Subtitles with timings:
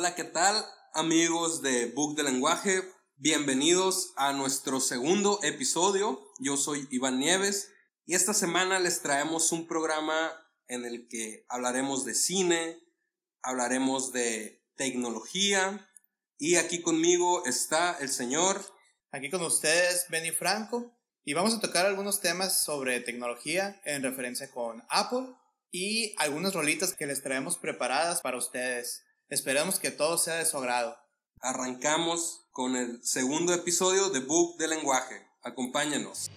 [0.00, 0.64] Hola, ¿qué tal
[0.94, 2.80] amigos de Book de Lenguaje?
[3.16, 6.26] Bienvenidos a nuestro segundo episodio.
[6.38, 7.70] Yo soy Iván Nieves
[8.06, 10.32] y esta semana les traemos un programa
[10.68, 12.78] en el que hablaremos de cine,
[13.42, 15.86] hablaremos de tecnología
[16.38, 18.58] y aquí conmigo está el señor.
[19.10, 20.96] Aquí con ustedes, Benny Franco,
[21.26, 25.26] y vamos a tocar algunos temas sobre tecnología en referencia con Apple
[25.70, 29.04] y algunas rolitas que les traemos preparadas para ustedes.
[29.30, 30.98] Esperamos que todo sea de su agrado.
[31.40, 35.24] Arrancamos con el segundo episodio de Book de Lenguaje.
[35.44, 36.28] Acompáñenos.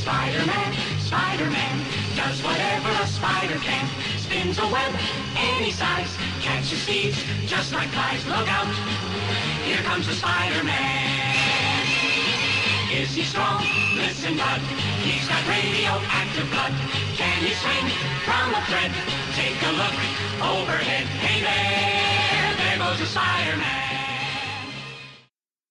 [0.00, 0.72] Spider-Man,
[1.04, 1.84] Spider-Man,
[2.16, 3.86] does whatever a spider can.
[4.18, 4.92] Spins a web
[5.38, 6.10] any size,
[6.42, 8.26] catches thieves just like flies.
[8.26, 8.66] Look out,
[9.64, 11.46] here comes the Spider-Man.
[12.90, 13.62] Is he strong?
[13.94, 14.60] Listen, bud,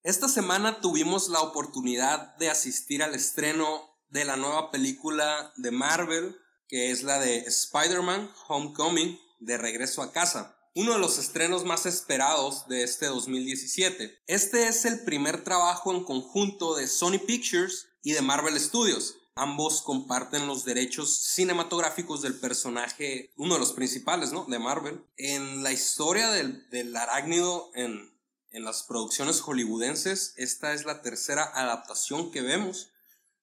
[0.03, 6.37] Esta semana tuvimos la oportunidad de asistir al estreno de la nueva película de Marvel,
[6.69, 10.57] que es la de Spider-Man Homecoming, de regreso a casa.
[10.75, 14.23] Uno de los estrenos más esperados de este 2017.
[14.27, 19.15] Este es el primer trabajo en conjunto de Sony Pictures y de Marvel Studios.
[19.35, 24.45] Ambos comparten los derechos cinematográficos del personaje, uno de los principales, ¿no?
[24.45, 25.05] De Marvel.
[25.17, 28.15] En la historia del, del arácnido en,
[28.51, 32.91] en las producciones hollywoodenses, esta es la tercera adaptación que vemos.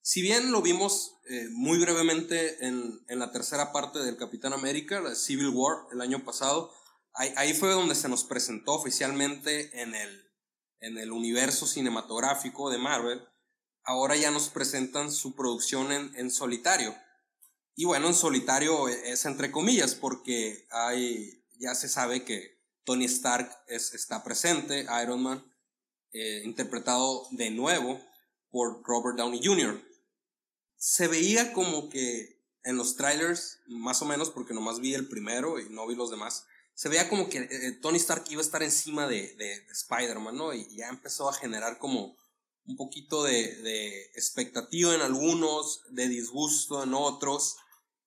[0.01, 5.15] Si bien lo vimos eh, muy brevemente en, la tercera parte del Capitán América, la
[5.15, 6.73] Civil War, el año pasado,
[7.15, 10.33] ahí, fue donde se nos presentó oficialmente en el,
[10.81, 13.23] en el universo cinematográfico de Marvel.
[13.85, 16.95] Ahora ya nos presentan su producción en, solitario.
[17.75, 20.69] Y bueno, en solitario es entre comillas, porque
[21.59, 25.45] ya se sabe que Tony Stark está presente, Iron Man,
[26.13, 28.01] eh, interpretado de nuevo
[28.51, 29.93] por Robert Downey Jr
[30.83, 35.61] se veía como que en los trailers, más o menos, porque nomás vi el primero
[35.61, 38.65] y no vi los demás, se veía como que eh, Tony Stark iba a estar
[38.65, 40.53] encima de, de, Spider-Man, ¿no?
[40.53, 42.17] Y ya empezó a generar como
[42.67, 47.57] un poquito de, de, expectativa en algunos, de disgusto en otros.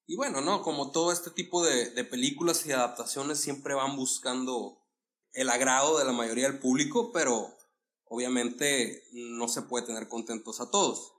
[0.07, 0.61] Y bueno, ¿no?
[0.61, 4.81] Como todo este tipo de, de películas y adaptaciones siempre van buscando
[5.33, 7.55] el agrado de la mayoría del público, pero
[8.05, 11.13] obviamente no se puede tener contentos a todos.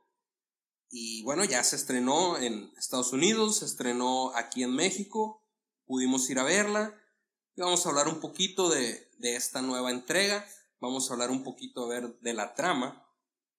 [0.88, 5.44] Y bueno, ya se estrenó en Estados Unidos, se estrenó aquí en México,
[5.84, 6.94] pudimos ir a verla.
[7.54, 10.46] Y vamos a hablar un poquito de, de esta nueva entrega,
[10.80, 13.05] vamos a hablar un poquito a ver de la trama,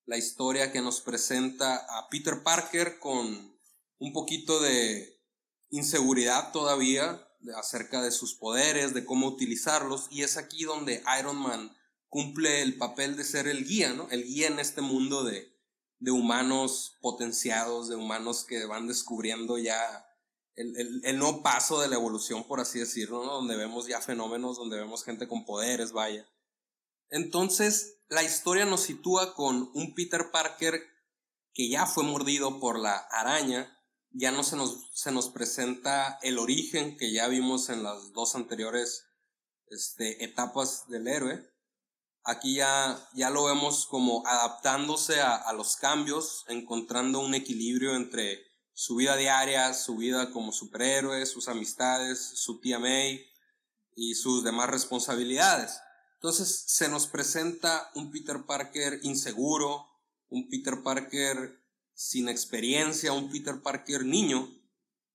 [0.07, 3.59] la historia que nos presenta a Peter Parker con
[3.99, 5.21] un poquito de
[5.69, 11.75] inseguridad todavía acerca de sus poderes, de cómo utilizarlos, y es aquí donde Iron Man
[12.07, 14.09] cumple el papel de ser el guía, ¿no?
[14.09, 15.53] El guía en este mundo de,
[15.99, 20.05] de humanos potenciados, de humanos que van descubriendo ya
[20.55, 24.77] el, el, no paso de la evolución, por así decirlo, donde vemos ya fenómenos, donde
[24.77, 26.25] vemos gente con poderes, vaya.
[27.09, 30.81] Entonces, la historia nos sitúa con un Peter Parker
[31.53, 33.77] que ya fue mordido por la araña,
[34.11, 38.35] ya no se nos, se nos presenta el origen que ya vimos en las dos
[38.35, 39.05] anteriores
[39.69, 41.57] este, etapas del héroe,
[42.29, 48.97] Aquí ya, ya lo vemos como adaptándose a, los cambios, encontrando un equilibrio entre su
[48.97, 53.25] vida diaria, su vida como superhéroe, sus amistades, su tía May
[53.95, 55.79] y sus demás responsabilidades.
[56.17, 59.87] Entonces se nos presenta un Peter Parker inseguro,
[60.29, 61.63] un Peter Parker
[61.93, 64.49] sin experiencia, un Peter Parker niño,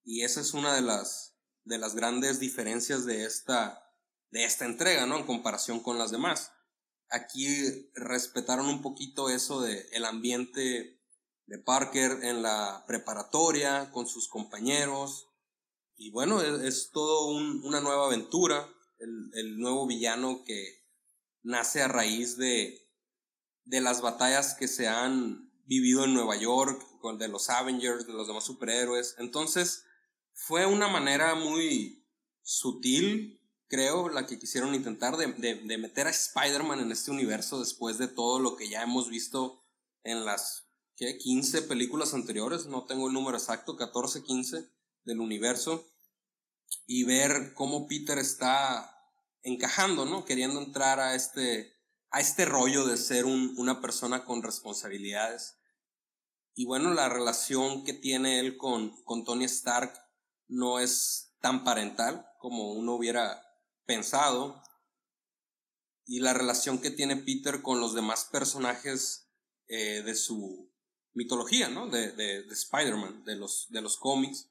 [0.04, 3.84] y esa es una de las, de las grandes diferencias de esta,
[4.30, 5.18] de esta entrega, ¿no?
[5.18, 6.52] En comparación con las demás.
[7.08, 10.98] Aquí respetaron un poquito eso de el ambiente
[11.46, 15.28] de Parker en la preparatoria con sus compañeros.
[15.96, 18.66] Y bueno, es, todo una nueva aventura.
[18.98, 20.81] El, nuevo villano que
[21.42, 22.88] nace a raíz de,
[23.64, 28.12] de las batallas que se han vivido en Nueva York, con de los Avengers, de
[28.12, 29.16] los demás superhéroes.
[29.18, 29.84] Entonces,
[30.32, 32.06] fue una manera muy
[32.42, 33.42] sutil
[33.72, 38.06] creo, la que quisieron intentar de, de, meter a Spider-Man en este universo después de
[38.06, 39.64] todo lo que ya hemos visto
[40.02, 41.16] en las ¿qué?
[41.16, 44.70] 15 películas anteriores, no tengo el número exacto, 14, 15
[45.04, 45.88] del universo,
[46.86, 48.91] y ver cómo Peter está
[49.42, 50.24] encajando, ¿no?
[50.24, 51.74] Queriendo entrar a este,
[52.10, 55.58] a este rollo de ser un, una persona con responsabilidades.
[56.54, 59.92] Y bueno, la relación que tiene él con, con Tony Stark
[60.48, 63.42] no es tan parental como uno hubiera
[63.86, 64.62] pensado
[66.04, 69.30] y la relación que tiene Peter con los demás personajes
[69.68, 70.70] eh, de su
[71.14, 71.88] mitología, ¿no?
[71.88, 74.48] De, de, de Spider-Man, de los, de los cómics.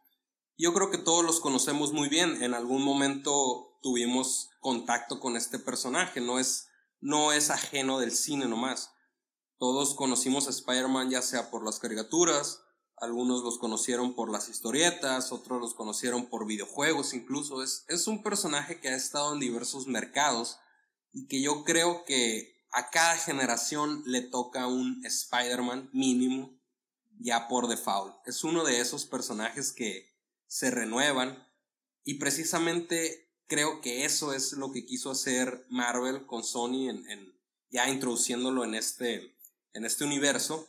[0.58, 2.44] Yo creo que todos los conocemos muy bien.
[2.44, 6.22] En algún momento tuvimos contacto con este personaje.
[6.22, 6.68] No es,
[7.00, 8.92] no es ajeno del cine nomás.
[9.62, 12.64] Todos conocimos a Spider-Man ya sea por las caricaturas,
[12.98, 17.62] algunos los conocieron por las historietas, otros los conocieron por videojuegos incluso.
[17.62, 20.58] Es, es un personaje que ha estado en diversos mercados
[21.12, 26.60] y que yo creo que a cada generación le toca un Spider-Man mínimo
[27.20, 28.16] ya por default.
[28.26, 30.11] Es uno de esos personajes que
[30.52, 31.48] se renuevan
[32.04, 37.40] y precisamente creo que eso es lo que quiso hacer Marvel con Sony en,
[37.70, 39.34] ya introduciéndolo en este,
[39.72, 40.68] en este universo.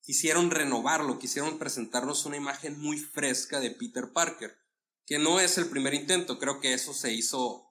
[0.00, 4.58] Quisieron renovarlo, quisieron presentarnos una imagen muy fresca de Peter Parker,
[5.06, 7.68] que no es el primer intento, creo que eso se hizo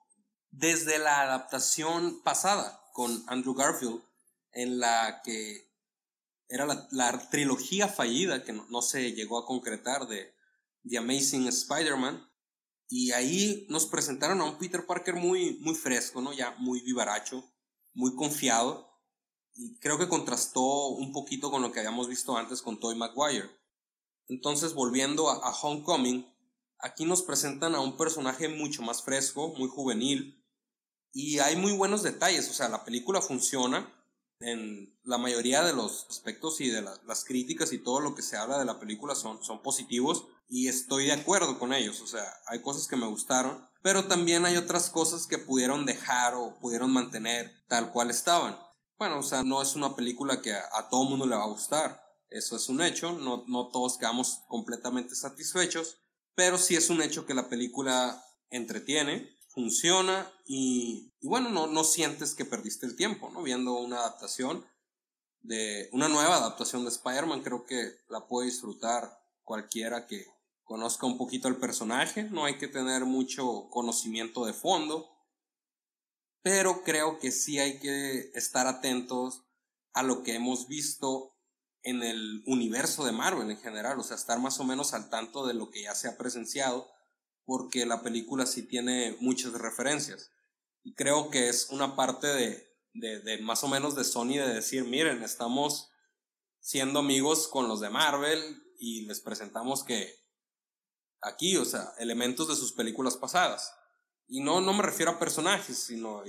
[0.52, 4.02] desde la adaptación pasada con Andrew Garfield,
[4.54, 5.70] en la que
[6.48, 10.33] era la, trilogía fallida que no, se llegó a concretar de
[10.84, 12.30] The Amazing Spider-Man.
[12.90, 16.34] Y ahí nos presentaron a un Peter Parker muy, muy fresco, ¿no?
[16.34, 17.44] Ya muy vivaracho,
[17.94, 18.90] muy confiado.
[19.56, 23.50] Y creo que contrastó un poquito con lo que habíamos visto antes con Tobey Maguire.
[24.28, 26.26] Entonces, volviendo a, a Homecoming,
[26.80, 30.44] aquí nos presentan a un personaje mucho más fresco, muy juvenil,
[31.14, 33.94] y hay muy buenos detalles, o sea, la película funciona
[34.40, 38.36] en la mayoría de los aspectos y de las críticas y todo lo que se
[38.36, 42.32] habla de la película son, son positivos y estoy de acuerdo con ellos, o sea,
[42.46, 46.94] hay cosas que me gustaron, pero también hay otras cosas que pudieron dejar o pudieron
[46.94, 48.56] mantener tal cual estaban.
[49.00, 51.48] Bueno, o sea, no es una película que a, a todo mundo le va a
[51.48, 55.98] gustar, eso es un hecho, no, no todos quedamos completamente satisfechos,
[56.36, 62.36] pero sí es un hecho que la película entretiene, funciona y, bueno, no, no sientes
[62.36, 63.42] que perdiste el tiempo, ¿no?
[63.42, 64.64] Viendo una adaptación
[65.42, 70.33] de una nueva adaptación de Spider-Man, creo que la puede disfrutar cualquiera que
[70.64, 75.10] conozca un poquito el personaje, no hay que tener mucho conocimiento de fondo,
[76.42, 79.46] pero creo que sí hay que estar atentos
[79.94, 81.34] a lo que hemos visto
[81.84, 85.46] en el universo de Marvel en general, o sea, estar más o menos al tanto
[85.46, 86.90] de lo que ya se ha presenciado
[87.46, 90.32] porque la película sí tiene muchas referencias.
[90.82, 94.86] Y creo que es una parte de, de, más o menos de Sony de decir,
[94.86, 95.90] miren, estamos
[96.60, 100.23] siendo amigos con los de Marvel y les presentamos que
[101.24, 103.74] aquí, o sea, elementos de sus películas pasadas.
[104.28, 106.24] Y no, no me refiero a personajes, sino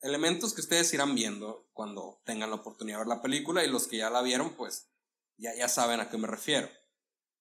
[0.00, 3.86] elementos que ustedes irán viendo cuando tengan la oportunidad de ver la película y los
[3.86, 4.88] que ya la vieron, pues
[5.36, 6.68] ya, ya saben a qué me refiero.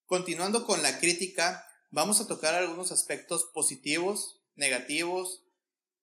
[0.06, 5.44] Continuando con la crítica, vamos a tocar algunos aspectos positivos, negativos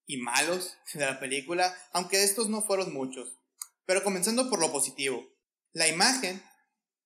[0.07, 3.39] y malos de la película, aunque estos no fueron muchos.
[3.85, 5.27] Pero comenzando por lo positivo.
[5.73, 6.43] La imagen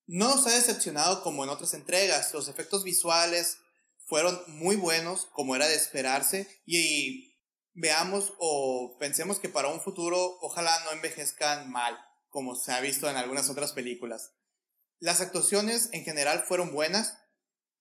[0.06, 2.32] no nos ha decepcionado como en otras entregas.
[2.32, 3.58] Los efectos visuales
[4.12, 7.34] fueron muy buenos, como era de esperarse, y
[7.72, 11.98] veamos o pensemos que para un futuro ojalá no envejezcan mal,
[12.28, 14.34] como se ha visto en algunas otras películas.
[14.98, 17.16] Las actuaciones en general fueron buenas,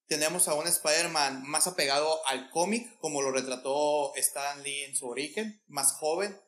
[0.08, 5.10] tenemos a un Spider-Man más apegado al cómic, como lo retrató Stan Lee en su
[5.10, 6.40] origen, más joven.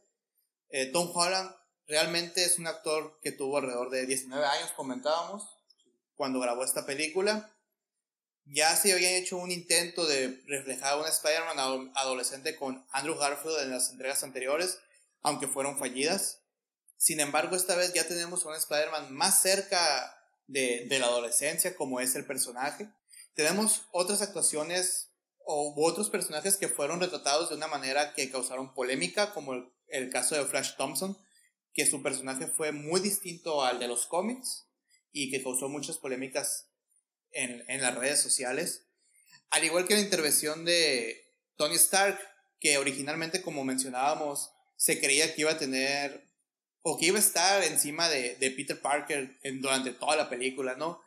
[0.70, 1.54] Eh, Tom Holland
[1.88, 5.44] realmente es un actor que tuvo alrededor de 19 años, comentábamos,
[6.16, 7.53] cuando grabó esta película.
[8.46, 13.62] Ya se había hecho un intento de reflejar a un Spider-Man adolescente con Andrew Garfield
[13.62, 14.80] en las entregas anteriores,
[15.22, 16.42] aunque fueron fallidas.
[16.98, 22.00] Sin embargo, esta vez ya tenemos un Spider-Man más cerca de, de la adolescencia, como
[22.00, 22.90] es el personaje.
[23.34, 25.10] Tenemos otras actuaciones
[25.46, 29.54] o otros personajes que fueron retratados de una manera que causaron polémica, como
[29.88, 31.18] el, caso de Flash Thompson,
[31.74, 34.68] que su personaje fue muy distinto al de los cómics
[35.12, 36.70] y que causó muchas polémicas
[37.34, 38.86] en, en las redes sociales.
[39.50, 41.24] Al igual que la intervención de
[41.58, 42.20] Tony Stark,
[42.60, 46.28] que originalmente, como mencionábamos, se creía que iba a tener
[46.82, 50.76] o que iba a estar encima de, de Peter Parker en, durante toda la película,
[50.76, 51.02] ¿no?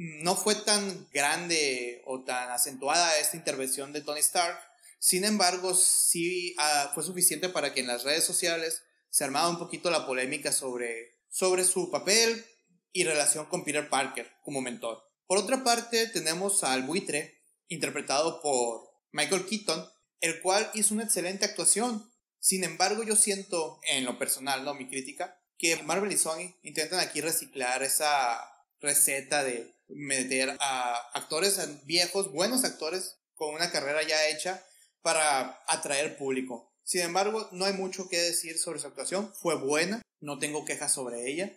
[0.00, 4.58] no fue tan grande o tan acentuada esta intervención de Tony Stark.
[4.98, 9.58] Sin embargo, sí ah, fue suficiente para que en las redes sociales se armara un
[9.58, 12.46] poquito la polémica sobre, sobre su papel
[12.92, 15.06] y relación con Peter Parker como mentor.
[15.30, 21.44] Por otra parte, tenemos al buitre, interpretado por Michael Keaton, el cual hizo una excelente
[21.44, 22.12] actuación.
[22.40, 24.74] Sin embargo, yo siento, en lo personal, ¿no?
[24.74, 28.40] Mi crítica, que Marvel y Sony intentan aquí reciclar esa
[28.80, 34.66] receta de meter a actores viejos, buenos actores, con una carrera ya hecha,
[35.00, 36.74] para atraer público.
[36.82, 39.32] Sin embargo, no hay mucho que decir sobre su actuación.
[39.40, 41.56] Fue buena, no tengo quejas sobre ella.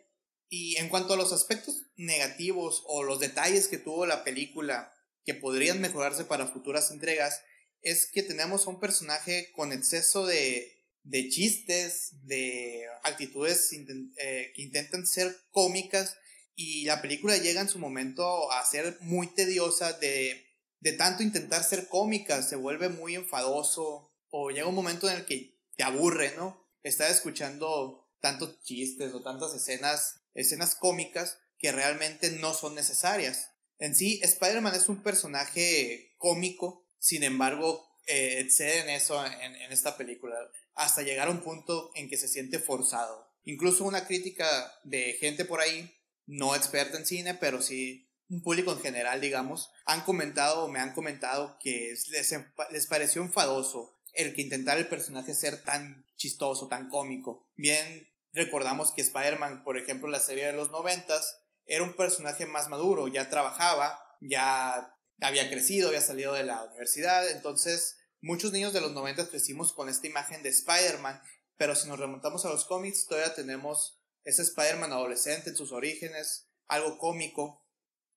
[0.55, 4.93] Y en cuanto a los aspectos negativos o los detalles que tuvo la película
[5.25, 7.41] que podrían mejorarse para futuras entregas,
[7.81, 14.61] es que tenemos a un personaje con exceso de, de chistes, de actitudes eh, que
[14.61, 16.17] intentan ser cómicas
[16.53, 20.45] y la película llega en su momento a ser muy tediosa de,
[20.81, 25.25] de tanto intentar ser cómica, se vuelve muy enfadoso o llega un momento en el
[25.25, 26.63] que te aburre, ¿no?
[26.83, 33.51] Estar escuchando tantos chistes o tantas escenas, escenas cómicas que realmente no son necesarias.
[33.79, 39.97] En sí, Spider-Man es un personaje cómico, sin embargo, eh, en eso en, en esta
[39.97, 40.35] película,
[40.75, 43.31] hasta llegar a un punto en que se siente forzado.
[43.45, 45.93] Incluso una crítica de gente por ahí
[46.25, 50.79] no experta en cine, pero sí un público en general, digamos, han comentado o me
[50.79, 52.35] han comentado que les,
[52.71, 57.47] les pareció enfadoso el que intentara el personaje ser tan chistoso, tan cómico.
[57.55, 62.67] Bien, recordamos que Spider-Man, por ejemplo, la serie de los noventas, era un personaje más
[62.67, 68.81] maduro, ya trabajaba, ya había crecido, había salido de la universidad, entonces muchos niños de
[68.81, 71.21] los noventas crecimos con esta imagen de Spider-Man,
[71.57, 76.49] pero si nos remontamos a los cómics, todavía tenemos ese Spider-Man adolescente en sus orígenes,
[76.67, 77.65] algo cómico,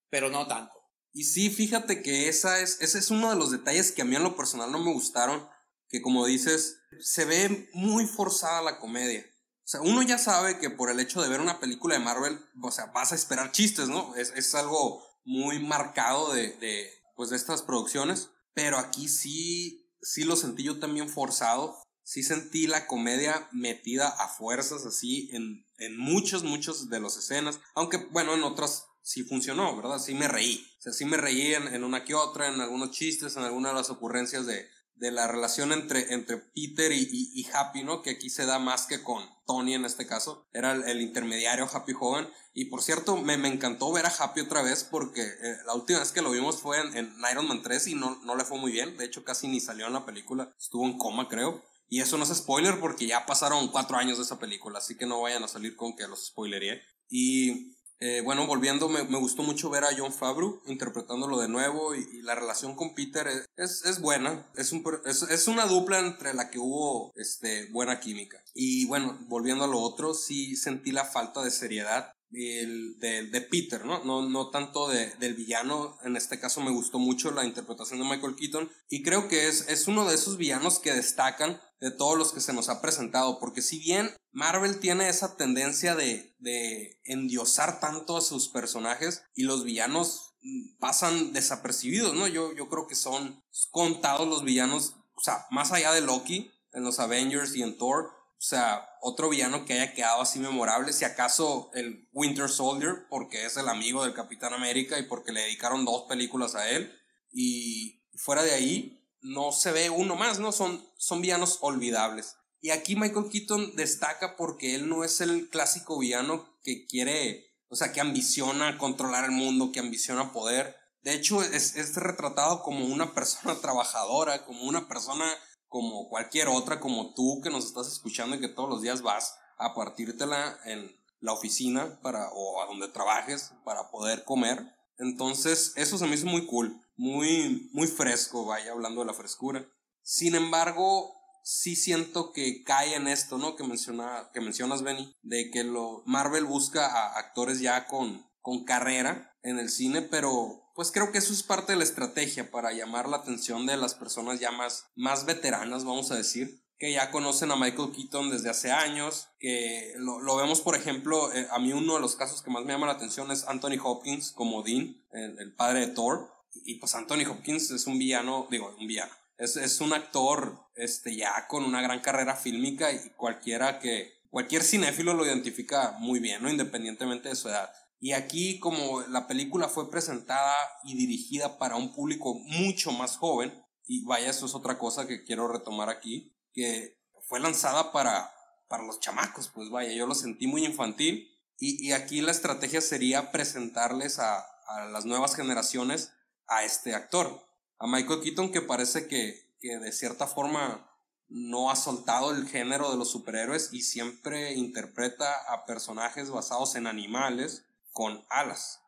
[0.08, 0.74] pero no tanto.
[1.12, 4.16] Y sí, fíjate que esa es, ese es uno de los detalles que a mí
[4.16, 5.48] en lo personal no me gustaron,
[5.88, 9.24] que como dices, se ve muy forzada la comedia.
[9.66, 12.38] O sea, uno ya sabe que por el hecho de ver una película de Marvel,
[12.62, 14.14] o sea, vas a esperar chistes, ¿no?
[14.14, 20.24] Es, es algo muy marcado de, de, pues, de estas producciones, pero aquí sí, sí
[20.24, 25.98] lo sentí yo también forzado sí sentí la comedia metida a fuerzas así en, en
[25.98, 27.58] muchos, muchos de las escenas.
[27.74, 29.98] Aunque, bueno, en otras sí funcionó, ¿verdad?
[29.98, 30.64] Sí me reí.
[30.78, 33.78] O sea, sí me reí en, una que otra, en algunos chistes, en algunas de
[33.78, 38.02] las ocurrencias de, de la relación entre, entre Peter y, y, Happy, ¿no?
[38.02, 40.46] Que aquí se da más que con Tony en este caso.
[40.52, 42.28] Era el, intermediario Happy joven.
[42.54, 45.98] Y por cierto, me, me, encantó ver a Happy otra vez porque eh, la última
[45.98, 48.72] vez que lo vimos fue en, Iron Man 3 y no, no le fue muy
[48.72, 48.96] bien.
[48.96, 50.54] De hecho, casi ni salió en la película.
[50.58, 51.62] Estuvo en coma, creo.
[51.88, 55.06] Y eso no es spoiler porque ya pasaron cuatro años de esa película, así que
[55.06, 56.82] no vayan a salir con que los spoileré.
[57.08, 61.94] Y eh, bueno, volviendo, me, me, gustó mucho ver a John Favreau interpretándolo de nuevo
[61.94, 63.26] y, la relación con Peter
[63.56, 68.00] es, es, buena, es, un, es, es, una dupla entre la que hubo este, buena
[68.00, 68.42] química.
[68.54, 73.40] Y bueno, volviendo a lo otro, sí sentí la falta de seriedad el, de, de,
[73.40, 74.04] Peter, ¿no?
[74.04, 75.98] No, no tanto de, del villano.
[76.04, 78.70] En este caso me gustó mucho la interpretación de Michael Keaton.
[78.88, 82.40] Y creo que es, es uno de esos villanos que destacan de todos los que
[82.40, 83.38] se nos ha presentado.
[83.38, 89.44] Porque si bien Marvel tiene esa tendencia de, de endiosar tanto a sus personajes y
[89.44, 90.34] los villanos
[90.78, 92.28] pasan desapercibidos, ¿no?
[92.28, 96.84] Yo, yo creo que son contados los villanos, o sea, más allá de Loki, en
[96.84, 101.04] los Avengers y en Thor, o sea, otro villano que haya quedado así memorable, si
[101.04, 105.84] acaso el Winter Soldier, porque es el amigo del Capitán América y porque le dedicaron
[105.84, 106.92] dos películas a él.
[107.30, 110.50] Y fuera de ahí, no se ve uno más, ¿no?
[110.50, 112.34] Son, son villanos olvidables.
[112.60, 117.76] Y aquí Michael Keaton destaca porque él no es el clásico villano que quiere, o
[117.76, 120.74] sea, que ambiciona controlar el mundo, que ambiciona poder.
[121.02, 125.32] De hecho, es, es retratado como una persona trabajadora, como una persona
[125.68, 129.36] como cualquier otra, como tú que nos estás escuchando y que todos los días vas
[129.58, 134.74] a partírtela en la oficina para, o a donde trabajes para poder comer.
[134.98, 139.66] Entonces, eso se me hizo muy cool, muy, muy fresco, vaya, hablando de la frescura.
[140.02, 143.56] Sin embargo, sí siento que cae en esto, ¿no?
[143.56, 148.64] Que, menciona, que mencionas, Benny, de que lo, Marvel busca a actores ya con, con
[148.64, 152.72] carrera en el cine, pero pues creo que eso es parte de la estrategia para
[152.72, 157.10] llamar la atención de las personas ya más, más veteranas, vamos a decir, que ya
[157.10, 161.72] conocen a Michael Keaton desde hace años, que lo, vemos, por ejemplo, eh, a mí
[161.72, 165.02] uno de los casos que más me llama la atención es Anthony Hopkins como Dean,
[165.12, 169.56] el, padre de Thor, y, pues Anthony Hopkins es un villano, digo, un villano, es,
[169.56, 175.14] es un actor este, ya con una gran carrera fílmica y cualquiera que, cualquier cinéfilo
[175.14, 176.50] lo identifica muy bien, ¿no?
[176.50, 177.72] Independientemente de su edad.
[177.98, 183.52] Y aquí como la película fue presentada y dirigida para un público mucho más joven,
[183.86, 186.98] y vaya, eso es otra cosa que quiero retomar aquí, que
[187.28, 188.32] fue lanzada para,
[188.68, 192.80] para los chamacos, pues vaya, yo lo sentí muy infantil, y, y aquí la estrategia
[192.80, 196.12] sería presentarles a, a, las nuevas generaciones
[196.48, 197.46] a este actor,
[197.78, 200.90] a Michael Keaton, que parece que, que de cierta forma
[201.28, 206.86] no ha soltado el género de los superhéroes y siempre interpreta a personajes basados en
[206.86, 208.82] animales con alas.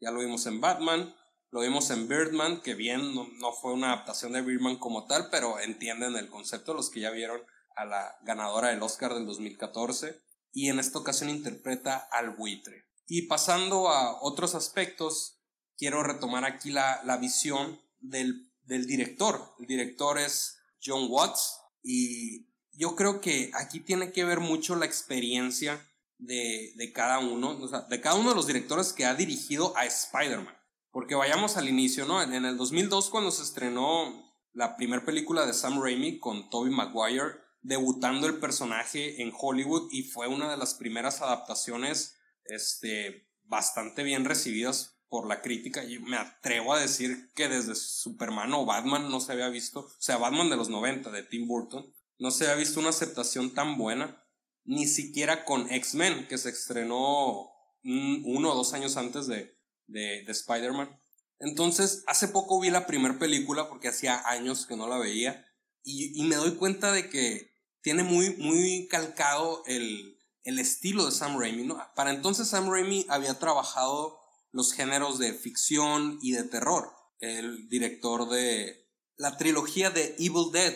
[0.00, 1.14] Ya lo vimos en Batman,
[1.50, 5.28] Lo vimos en Birdman, que bien no, no fue una adaptación de Birdman como tal,
[5.30, 7.42] pero entienden el concepto los que ya vieron
[7.76, 10.18] a la ganadora del Oscar del 2014.
[10.50, 12.86] Y en esta ocasión interpreta al buitre.
[13.06, 15.38] Y pasando a otros aspectos,
[15.76, 19.54] quiero retomar aquí la, la visión del, del director.
[19.60, 24.86] El director es John Watts y yo creo que aquí tiene que ver mucho la
[24.86, 25.86] experiencia
[26.18, 29.76] de, de cada uno, o sea, de cada uno de los directores que ha dirigido
[29.76, 30.56] a Spider-Man.
[30.90, 32.22] Porque vayamos al inicio, ¿no?
[32.22, 37.34] En, el 2002 cuando se estrenó la primera película de Sam Raimi con Tobey Maguire,
[37.62, 44.24] debutando el personaje en Hollywood y fue una de las primeras adaptaciones este, bastante bien
[44.24, 45.82] recibidas por la crítica.
[45.82, 49.90] Y me atrevo a decir que desde Superman o Batman no se había visto, o
[49.98, 53.76] sea, Batman de los 90 de Tim Burton, no se había visto una aceptación tan
[53.76, 54.23] buena,
[54.64, 57.50] ni siquiera con X-Men, que se estrenó
[57.82, 60.98] uno o dos años antes de, de, de Spider-Man.
[61.38, 65.46] Entonces, hace poco vi la primera película, porque hacía años que no la veía,
[65.84, 67.52] y, me doy cuenta de que
[67.82, 71.64] tiene muy, muy calcado el, el estilo de Sam Raimi.
[71.64, 71.78] ¿no?
[71.94, 74.18] Para entonces Sam Raimi había trabajado
[74.50, 76.90] los géneros de ficción y de terror.
[77.18, 80.74] El director de la trilogía de Evil Dead,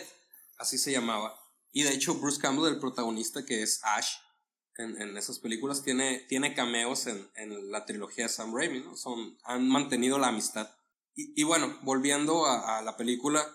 [0.59, 1.38] así se llamaba.
[1.71, 4.13] Y de hecho Bruce Campbell, el protagonista que es Ash
[4.77, 8.95] en, en esas películas, tiene, tiene cameos en, en, la trilogía de Sam Raimi, ¿no?
[8.95, 10.69] Son, han mantenido la amistad.
[11.15, 13.45] Y, y bueno, volviendo a, a la película,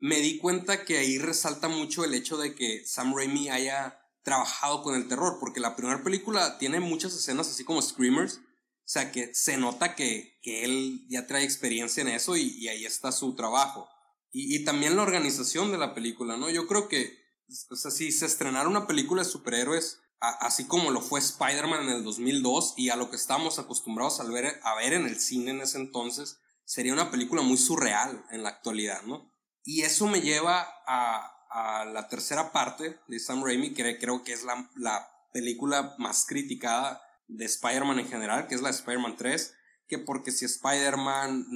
[0.00, 4.82] me di cuenta que ahí resalta mucho el hecho de que Sam Raimi haya trabajado
[4.82, 9.12] con el terror, porque la primera película tiene muchas escenas así como screamers, o sea
[9.12, 13.12] que se nota que, que él ya trae experiencia en eso y, y ahí está
[13.12, 13.88] su trabajo.
[14.32, 16.50] Y, y, también la organización de la película, ¿no?
[16.50, 17.21] Yo creo que,
[17.70, 21.96] o sea, si se estrenara una película de superhéroes, así como lo fue Spider-Man en
[21.96, 25.50] el 2002 y a lo que estábamos acostumbrados a ver, a ver en el cine
[25.50, 29.32] en ese entonces, sería una película muy surreal en la actualidad, ¿no?
[29.64, 34.32] Y eso me lleva a, a la tercera parte de Sam Raimi, que creo que
[34.32, 39.54] es la, la película más criticada de Spider-Man en general, que es la Spider-Man 3,
[39.88, 41.46] que porque si Spider-Man,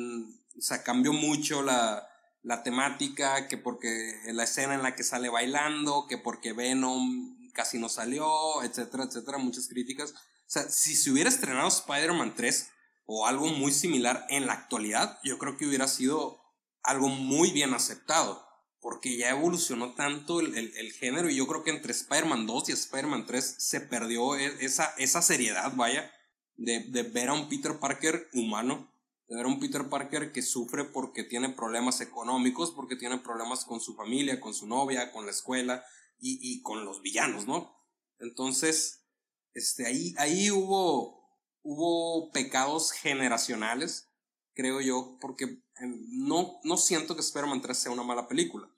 [0.59, 2.09] o sea, cambió mucho la,
[2.47, 7.77] la temática, que porque la escena en la que sale bailando, que porque Venom casi
[7.77, 10.13] no salió, etcétera, etcétera, muchas críticas.
[10.13, 12.71] O sea, si se hubiera estrenado Spider-Man 3
[13.07, 16.41] o algo muy similar en la actualidad, yo creo que hubiera sido
[16.85, 18.47] algo muy bien aceptado
[18.81, 22.73] porque ya evolucionó tanto el, el, género y yo creo que entre Spider-Man 2 y
[22.73, 26.13] Spider-Man 3 se perdió e, esa, esa seriedad, vaya,
[26.55, 28.89] de, de, ver a un Peter Parker humano,
[29.29, 33.81] de ver un Peter Parker que sufre porque tiene problemas económicos, porque tiene problemas con
[33.81, 35.85] su familia, con su novia, con la escuela
[36.19, 37.77] y, y con los villanos, ¿no?
[38.19, 39.05] Entonces,
[39.53, 41.29] este, ahí, ahí hubo,
[41.63, 44.11] hubo pecados generacionales,
[44.55, 48.71] creo yo, porque no, no siento que Spider-Man 3 sea una mala película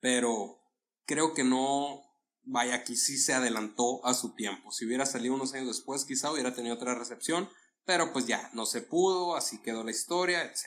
[0.00, 0.58] pero
[1.04, 2.02] creo que no,
[2.42, 4.72] vaya, aquí sí se adelantó a su tiempo.
[4.72, 7.48] Si hubiera salido unos años después, quizá hubiera tenido otra recepción,
[7.84, 10.66] pero pues ya, no se pudo, así quedó la historia, etc.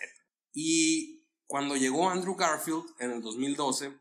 [0.53, 3.97] Y cuando llegó Andrew Garfield en el 2012,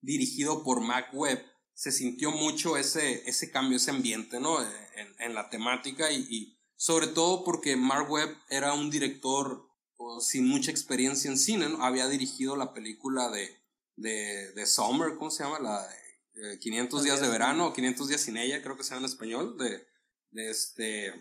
[0.00, 4.62] dirigido por Mac Webb, se sintió mucho ese, ese cambio, ese ambiente, ¿no?
[4.62, 10.26] En, en la temática y, y, sobre todo porque Mark Webb era un director pues,
[10.26, 11.84] sin mucha experiencia en cine, ¿no?
[11.84, 13.66] Había dirigido la película de
[13.96, 15.58] de, de Summer, ¿cómo se llama?
[15.58, 15.88] La
[16.34, 19.12] eh, 500 días de verano o 500 días sin ella, creo que se llama en
[19.12, 19.86] español, de,
[20.30, 21.12] de este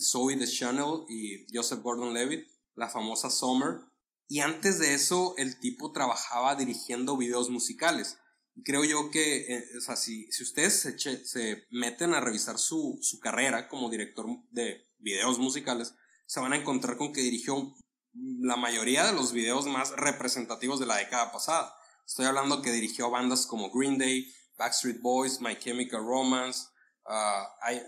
[0.00, 3.80] Zoe de Chanel y Joseph Gordon-Levitt, la famosa Summer.
[4.28, 8.18] Y antes de eso, el tipo trabajaba dirigiendo videos musicales.
[8.64, 12.98] Creo yo que, eh, o sea, si, si ustedes se, se meten a revisar su,
[13.02, 15.94] su carrera como director de videos musicales,
[16.26, 17.74] se van a encontrar con que dirigió
[18.14, 21.74] la mayoría de los videos más representativos de la década pasada.
[22.06, 26.68] Estoy hablando que dirigió bandas como Green Day, Backstreet Boys, My Chemical Romance,
[27.06, 27.82] uh, hay,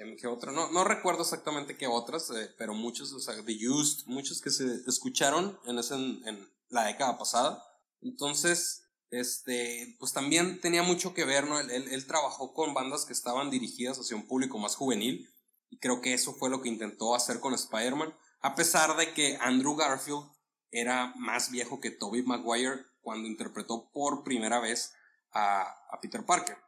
[0.00, 0.52] eh, ¿qué otra?
[0.52, 4.82] No, no recuerdo exactamente qué otras, eh, pero muchos, o sea, Used, muchos que se
[4.86, 7.64] escucharon en, ese, en, la década pasada.
[8.02, 11.58] Entonces, este, pues también tenía mucho que ver, ¿no?
[11.58, 15.28] Él, él, trabajó con bandas que estaban dirigidas hacia un público más juvenil
[15.70, 19.38] y creo que eso fue lo que intentó hacer con Spider-Man, a pesar de que
[19.40, 20.30] Andrew Garfield
[20.70, 24.92] era más viejo que Tobey Maguire cuando interpretó por primera vez
[25.32, 26.58] a, a Peter Parker.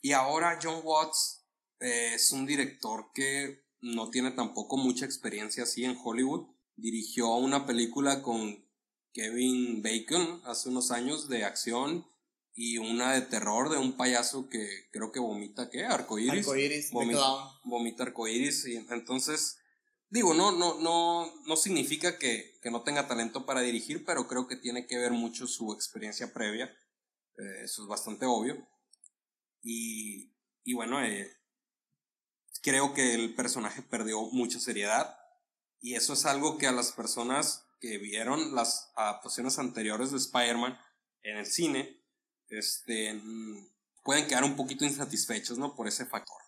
[0.00, 1.39] Y ahora John Watts
[1.80, 6.46] eh, es un director que no tiene tampoco mucha experiencia así en Hollywood.
[6.76, 8.64] Dirigió una película con
[9.12, 12.06] Kevin Bacon hace unos años de acción
[12.54, 15.84] y una de terror de un payaso que creo que vomita, ¿qué?
[15.84, 16.46] Arcoiris.
[16.46, 17.20] Arcoiris, vomita,
[17.64, 18.66] vomita arcoiris.
[18.66, 19.60] Y entonces,
[20.10, 24.48] Digo, no, no, no, no significa que, que, no tenga talento para dirigir, pero creo
[24.48, 26.64] que tiene que ver mucho su experiencia previa.
[27.38, 28.66] Eh, eso es bastante obvio.
[29.62, 31.30] Y, y bueno, eh,
[32.62, 35.16] creo que el personaje perdió mucha seriedad.
[35.80, 40.78] Y eso es algo que a las personas que vieron las adaptaciones anteriores de Spider-Man
[41.22, 42.02] en el cine,
[42.48, 43.18] este,
[44.04, 45.74] pueden quedar un poquito insatisfechos, ¿no?
[45.74, 46.42] Por ese factor.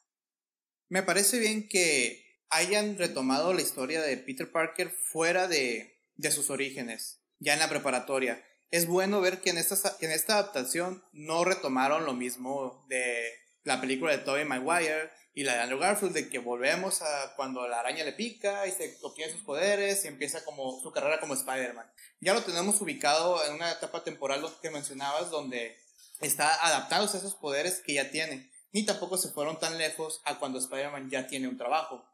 [0.88, 6.50] Me parece bien que hayan retomado la historia de Peter Parker fuera de, de sus
[6.50, 8.44] orígenes, ya en la preparatoria.
[8.70, 13.24] Es bueno ver que en esta, en esta adaptación no retomaron lo mismo de
[13.64, 17.66] la película de Tobey Maguire y la de Andrew Garfield, de que volvemos a cuando
[17.66, 21.34] la araña le pica y se obtiene sus poderes y empieza como su carrera como
[21.34, 21.90] Spider-Man.
[22.20, 25.76] Ya lo tenemos ubicado en una etapa temporal que mencionabas donde
[26.20, 28.50] está adaptado a esos poderes que ya tiene.
[28.72, 32.04] Ni tampoco se fueron tan lejos a cuando Spider-Man ya tiene un trabajo.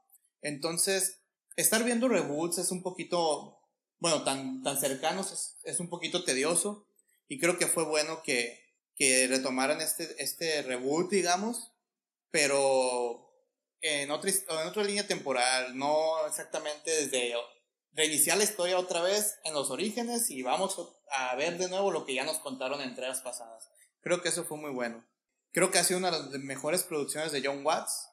[0.41, 1.21] Entonces,
[1.57, 3.61] estar viendo reboots es un poquito,
[3.99, 6.87] bueno, tan, tan cercanos es, es un poquito tedioso
[7.27, 11.73] y creo que fue bueno que, que retomaran este, este reboot, digamos,
[12.31, 13.33] pero
[13.81, 17.35] en otra, en otra línea temporal, no exactamente desde
[17.93, 20.77] reiniciar la historia otra vez en los orígenes y vamos
[21.11, 23.71] a ver de nuevo lo que ya nos contaron en entregas pasadas.
[24.01, 25.05] Creo que eso fue muy bueno.
[25.53, 28.09] Creo que ha sido una de las mejores producciones de John Watts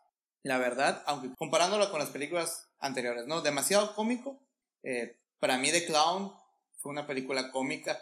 [0.46, 3.42] la verdad, aunque comparándolo con las películas anteriores, ¿no?
[3.42, 4.40] Demasiado cómico.
[4.84, 6.32] Eh, para mí The Clown
[6.78, 8.00] fue una película cómica,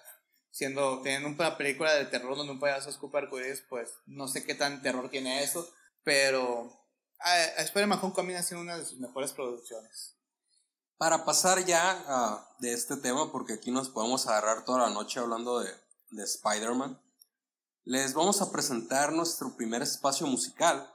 [0.52, 4.56] siendo, teniendo una película de terror donde un payaso escupa arcoíris, pues no sé qué
[4.56, 6.72] tan terror tiene eso, pero
[7.26, 10.16] eh, Spider-Man Homecoming ha sido una de sus mejores producciones.
[10.98, 15.20] Para pasar ya uh, de este tema, porque aquí nos podemos agarrar toda la noche
[15.20, 15.72] hablando de,
[16.12, 17.00] de Spider-Man,
[17.86, 20.90] les vamos a presentar nuestro primer espacio musical,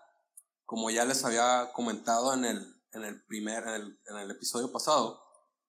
[0.65, 5.23] como ya les había comentado en el, en el primer, en el, episodio pasado,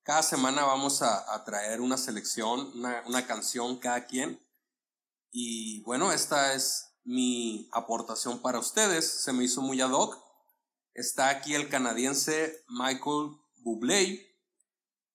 [0.04, 4.42] cada semana vamos a, traer una selección, una, una, canción cada quien.
[5.32, 9.24] Y bueno, esta es mi aportación para ustedes.
[9.24, 10.16] Se me hizo muy ad hoc.
[10.94, 13.32] Está aquí el canadiense Michael
[13.64, 14.38] Bublé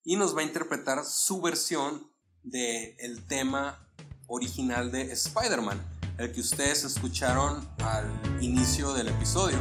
[0.02, 2.11] y nos va a interpretar su versión
[2.42, 3.88] del el tema
[4.26, 5.80] original de Spider-Man
[6.18, 8.11] el que ustedes escucharon al
[8.42, 9.59] inicio del episodio.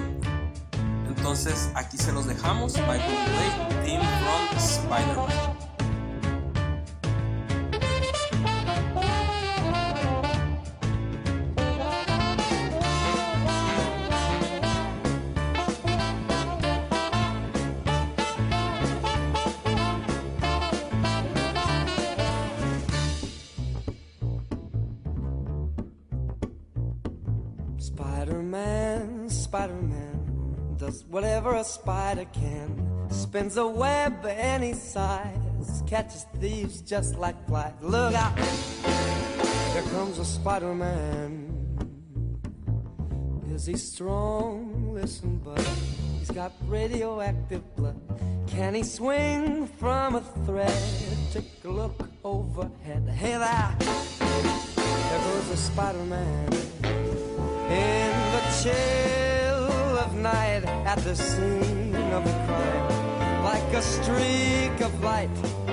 [1.08, 2.74] Entonces aquí se los dejamos.
[2.74, 5.63] Michael Blake, Team from Spider-Man.
[31.64, 33.08] A spider can.
[33.10, 37.72] Spins a web any size, catches thieves just like flies.
[37.80, 38.38] Look out!
[39.72, 41.32] Here comes a Spider Man.
[43.56, 44.94] Is he strong?
[44.94, 45.66] Listen, bud.
[46.20, 48.02] He's got radioactive blood.
[48.46, 50.84] Can he swing from a thread?
[51.32, 53.08] Take a look overhead.
[53.08, 53.76] Hey there!
[55.10, 56.54] There goes a Spider Man
[57.72, 59.33] in the chair
[60.16, 63.44] night at the scene of the crime.
[63.44, 65.30] Like a streak of light,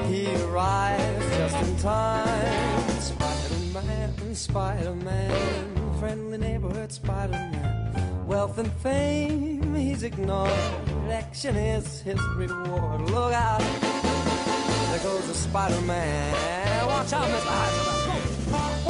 [0.08, 3.00] he arrives just in time.
[3.00, 8.26] Spider-Man, Spider-Man, friendly neighborhood Spider-Man.
[8.26, 10.50] Wealth and fame he's ignored.
[11.10, 13.02] Action is his reward.
[13.10, 16.86] Look out, there goes the Spider-Man.
[16.86, 17.46] Watch out, Mr.
[17.46, 18.89] Heisenberg.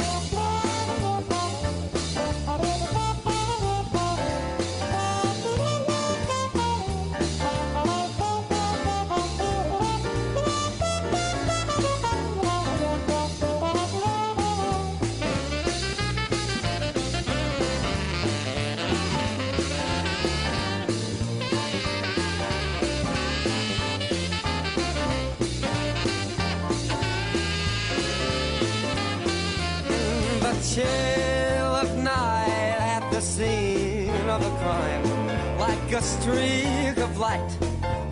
[34.71, 35.57] Crime.
[35.57, 37.51] Like a streak of light,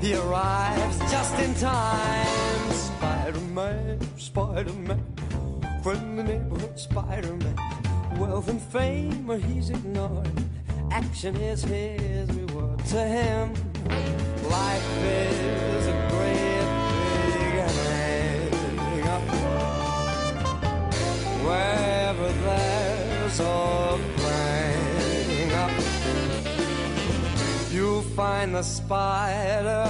[0.02, 2.72] he arrives just in time.
[2.72, 5.04] Spider-Man, Spider-Man,
[5.84, 7.56] from the neighborhood Spider-Man.
[8.18, 10.30] Wealth and fame, where he's ignored.
[10.92, 13.54] Action is his reward to him.
[14.50, 16.68] Life is a great
[17.34, 17.56] big
[18.78, 19.26] hang up.
[21.46, 24.19] Wherever there's a
[28.20, 29.90] find Spider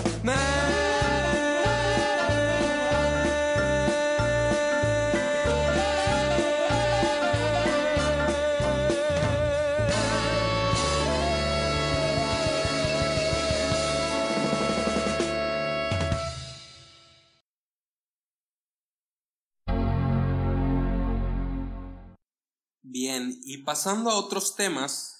[22.82, 25.19] Bien, y pasando a otros temas,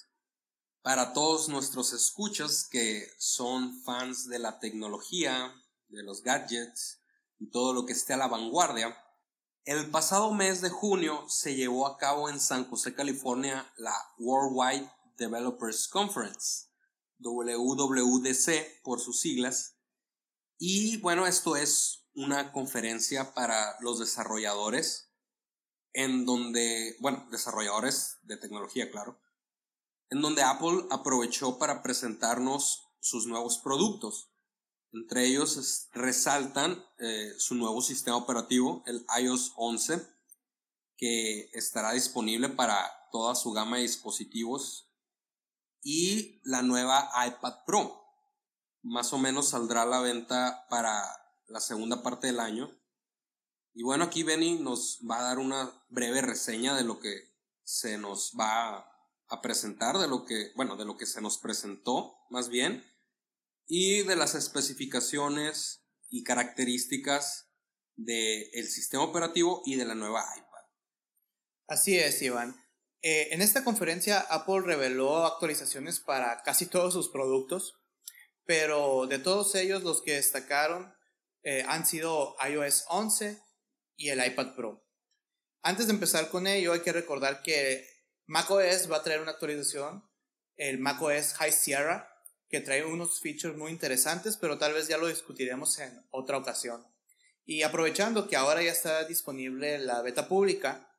[0.82, 5.52] para todos nuestros escuchas que son fans de la tecnología,
[5.88, 7.02] de los gadgets
[7.38, 8.96] y todo lo que esté a la vanguardia,
[9.64, 14.90] el pasado mes de junio se llevó a cabo en San José, California, la Worldwide
[15.18, 16.68] Developers Conference,
[17.18, 19.76] WWDC por sus siglas.
[20.58, 25.12] Y bueno, esto es una conferencia para los desarrolladores,
[25.92, 29.19] en donde, bueno, desarrolladores de tecnología, claro,
[30.10, 34.30] en donde Apple aprovechó para presentarnos sus nuevos productos.
[34.92, 40.04] Entre ellos resaltan eh, su nuevo sistema operativo, el iOS 11,
[40.96, 44.88] que estará disponible para toda su gama de dispositivos,
[45.82, 48.04] y la nueva iPad Pro.
[48.82, 51.04] Más o menos saldrá a la venta para
[51.46, 52.76] la segunda parte del año.
[53.72, 57.30] Y bueno, aquí Benny nos va a dar una breve reseña de lo que
[57.62, 58.89] se nos va
[59.40, 62.84] presentar, de lo que, bueno, de lo que se nos presentó, más bien,
[63.66, 67.48] y de las especificaciones y características
[67.94, 70.64] del sistema operativo y de la nueva iPad.
[71.68, 72.56] Así es, Iván.
[73.02, 77.74] Eh, en esta conferencia Apple reveló actualizaciones para casi todos sus productos,
[78.44, 80.92] pero de todos ellos los que destacaron
[81.42, 83.40] eh, han sido iOS 11
[83.96, 84.84] y el iPad Pro.
[85.62, 87.86] Antes de empezar con ello hay que recordar que
[88.30, 90.08] macOS va a traer una actualización,
[90.56, 92.08] el macOS High Sierra,
[92.48, 96.86] que trae unos features muy interesantes, pero tal vez ya lo discutiremos en otra ocasión.
[97.44, 100.96] Y aprovechando que ahora ya está disponible la beta pública,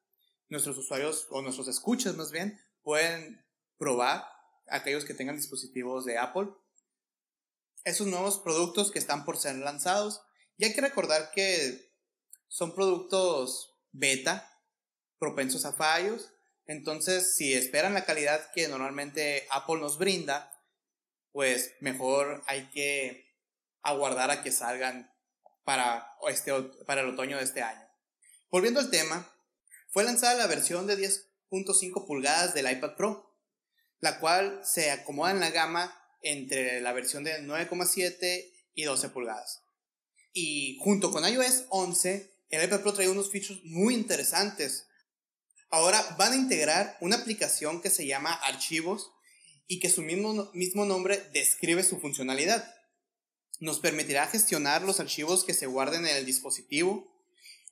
[0.50, 3.46] nuestros usuarios o nuestros escuchas más bien pueden
[3.78, 4.26] probar
[4.68, 6.50] aquellos que tengan dispositivos de Apple
[7.84, 10.22] esos nuevos productos que están por ser lanzados.
[10.58, 11.92] Y hay que recordar que
[12.48, 14.48] son productos beta,
[15.20, 16.31] propensos a fallos.
[16.72, 20.50] Entonces, si esperan la calidad que normalmente Apple nos brinda,
[21.34, 23.26] pues mejor hay que
[23.82, 25.14] aguardar a que salgan
[25.66, 26.54] para, este,
[26.86, 27.86] para el otoño de este año.
[28.50, 29.30] Volviendo al tema,
[29.90, 33.38] fue lanzada la versión de 10.5 pulgadas del iPad Pro,
[34.00, 39.62] la cual se acomoda en la gama entre la versión de 9,7 y 12 pulgadas.
[40.32, 44.88] Y junto con iOS 11, el iPad Pro trae unos features muy interesantes.
[45.72, 49.12] Ahora van a integrar una aplicación que se llama Archivos,
[49.72, 52.76] y que su mismo, mismo nombre describe su funcionalidad.
[53.62, 57.10] Nos permitirá gestionar los archivos que se guarden en el dispositivo,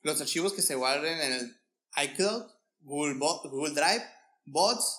[0.00, 1.60] los archivos que se guarden en el
[2.04, 2.44] iCloud,
[2.80, 4.02] Google, Google Drive,
[4.46, 4.98] Bots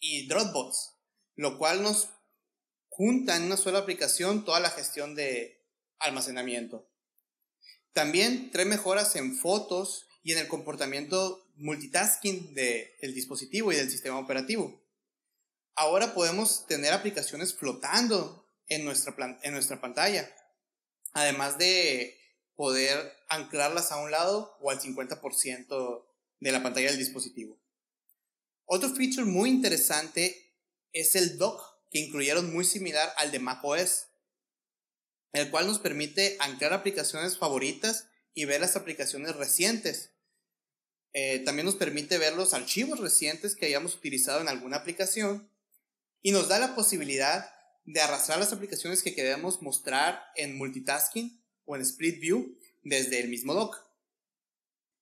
[0.00, 0.96] y Dropbox,
[1.36, 2.08] lo cual nos
[2.88, 5.56] junta en una sola aplicación toda la gestión de
[6.00, 6.90] almacenamiento.
[7.92, 14.18] También trae mejoras en fotos y en el comportamiento multitasking del dispositivo y del sistema
[14.18, 14.80] operativo
[15.80, 20.30] ahora podemos tener aplicaciones flotando en nuestra, en nuestra pantalla.
[21.12, 22.18] Además de
[22.54, 26.06] poder anclarlas a un lado o al 50%
[26.40, 27.58] de la pantalla del dispositivo.
[28.66, 30.54] Otro feature muy interesante
[30.92, 34.08] es el dock que incluyeron muy similar al de macOS,
[35.32, 40.12] el cual nos permite anclar aplicaciones favoritas y ver las aplicaciones recientes.
[41.12, 45.50] Eh, también nos permite ver los archivos recientes que hayamos utilizado en alguna aplicación
[46.22, 47.50] y nos da la posibilidad
[47.84, 53.28] de arrastrar las aplicaciones que queremos mostrar en multitasking o en split view desde el
[53.28, 53.76] mismo dock.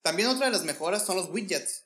[0.01, 1.85] También otra de las mejoras son los widgets,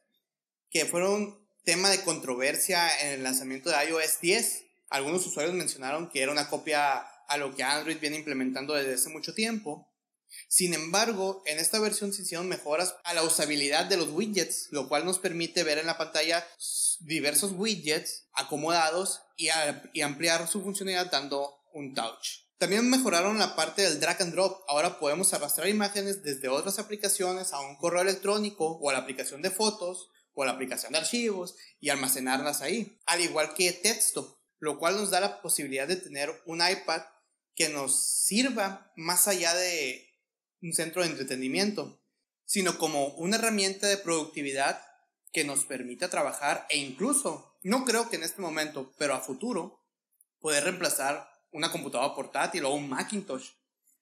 [0.69, 4.65] que fueron tema de controversia en el lanzamiento de iOS 10.
[4.89, 9.09] Algunos usuarios mencionaron que era una copia a lo que Android viene implementando desde hace
[9.09, 9.92] mucho tiempo.
[10.47, 14.87] Sin embargo, en esta versión se hicieron mejoras a la usabilidad de los widgets, lo
[14.87, 16.45] cual nos permite ver en la pantalla
[16.99, 19.49] diversos widgets acomodados y,
[20.01, 22.43] ampliar su funcionalidad dando un touch.
[22.57, 24.63] También mejoraron la parte del drag and drop.
[24.67, 29.41] Ahora podemos arrastrar imágenes desde otras aplicaciones a un correo electrónico o a la aplicación
[29.41, 32.99] de fotos o a la aplicación de archivos y almacenarlas ahí.
[33.05, 37.01] Al igual que texto, lo cual nos da la posibilidad de tener un iPad
[37.55, 40.12] que nos sirva más allá de
[40.63, 42.01] un centro de entretenimiento,
[42.45, 44.81] sino como una herramienta de productividad
[45.31, 49.83] que nos permita trabajar e incluso, no creo que en este momento, pero a futuro,
[50.39, 53.49] poder reemplazar una computadora portátil o un Macintosh.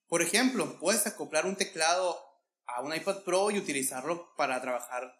[0.08, 2.20] Por ejemplo, puedes acoplar un teclado
[2.66, 5.20] a un iPad Pro y utilizarlo para trabajar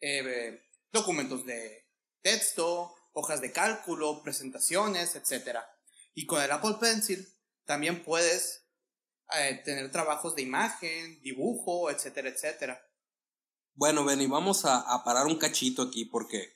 [0.00, 0.60] eh,
[0.92, 1.88] documentos de
[2.20, 5.58] texto, hojas de cálculo, presentaciones, etc.
[6.14, 7.28] Y con el Apple Pencil
[7.64, 8.63] también puedes
[9.38, 12.80] eh, tener trabajos de imagen, dibujo, etcétera, etcétera.
[13.74, 16.54] Bueno, Benny, vamos a, parar un cachito aquí porque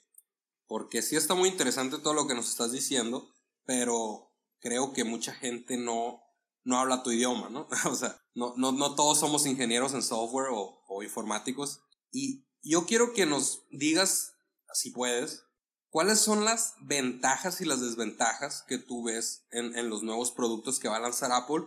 [0.66, 5.33] porque sí está muy interesante todo lo que nos estás diciendo, pero creo que mucha
[5.33, 6.22] gente no,
[6.62, 7.68] no habla tu idioma, ¿no?
[7.90, 11.81] o sea, no, no, no todos somos ingenieros en software o, o informáticos.
[12.12, 14.35] Y yo quiero que nos digas,
[14.74, 15.48] si puedes,
[15.90, 20.78] ¿Cuáles son las ventajas y las desventajas que tú ves en, en, los nuevos productos
[20.78, 21.64] que va a lanzar Apple?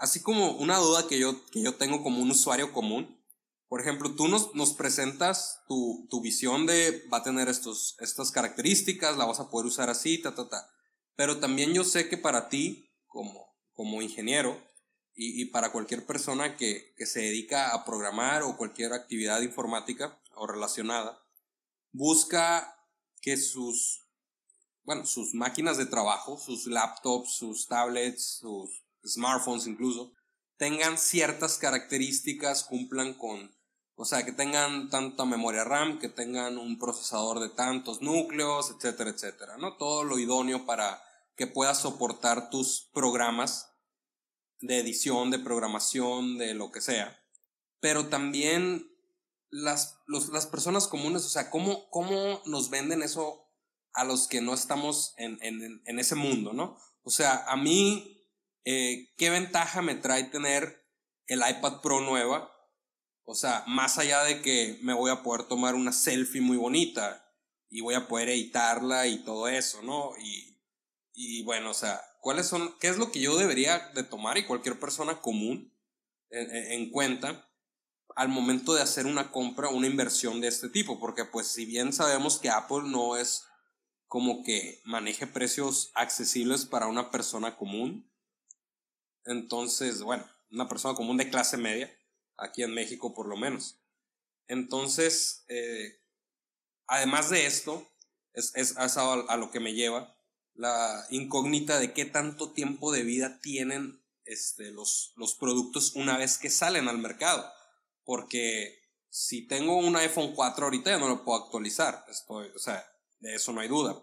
[0.00, 3.22] Así como una duda que yo, que yo tengo como un usuario común.
[3.68, 8.30] Por ejemplo, tú nos, nos presentas tu, tu, visión de va a tener estos, estas
[8.32, 10.70] características, la vas a poder usar así, ta, ta, ta.
[11.16, 14.58] Pero también yo sé que para ti, como, como ingeniero,
[15.14, 20.18] y, y para cualquier persona que, que se dedica a programar o cualquier actividad informática
[20.34, 21.22] o relacionada,
[21.92, 22.74] busca
[23.20, 24.08] que sus,
[24.82, 30.12] bueno, sus máquinas de trabajo, sus laptops, sus tablets, sus smartphones incluso,
[30.56, 33.54] tengan ciertas características, cumplan con,
[33.94, 39.10] o sea, que tengan tanta memoria RAM, que tengan un procesador de tantos núcleos, etcétera,
[39.10, 39.76] etcétera, ¿no?
[39.76, 41.02] Todo lo idóneo para
[41.36, 43.72] que puedas soportar tus programas
[44.60, 47.18] de edición, de programación, de lo que sea.
[47.80, 48.86] Pero también
[49.48, 53.46] las, las personas comunes, o sea, ¿cómo, ¿cómo nos venden eso
[53.94, 56.76] a los que no estamos en, en, en ese mundo, ¿no?
[57.02, 58.19] O sea, a mí,
[58.64, 60.86] eh, ¿qué ventaja me trae tener
[61.26, 62.52] el iPad Pro nueva?
[63.24, 67.24] O sea, más allá de que me voy a poder tomar una selfie muy bonita
[67.68, 70.12] y voy a poder editarla y todo eso, ¿no?
[70.18, 70.60] Y,
[71.12, 74.46] y bueno, o sea, ¿cuáles son, qué es lo que yo debería de tomar y
[74.46, 75.72] cualquier persona común
[76.30, 77.46] en, en cuenta
[78.16, 81.92] al momento de hacer una compra, una inversión de este tipo, porque pues si bien
[81.92, 83.44] sabemos que Apple no es
[84.08, 88.09] como que maneje precios accesibles para una persona común,
[89.24, 91.94] entonces, bueno, una persona común de clase media,
[92.36, 93.78] aquí en México por lo menos.
[94.46, 96.00] Entonces, eh,
[96.86, 97.86] además de esto,
[98.32, 100.16] es, es, a, lo que me lleva
[100.54, 106.38] la incógnita de qué tanto tiempo de vida tienen este, los, los productos una vez
[106.38, 107.50] que salen al mercado
[108.10, 112.04] porque si tengo un iPhone 4 ahorita ya no lo puedo actualizar.
[112.08, 112.84] Estoy, o sea,
[113.20, 114.02] de eso no hay duda.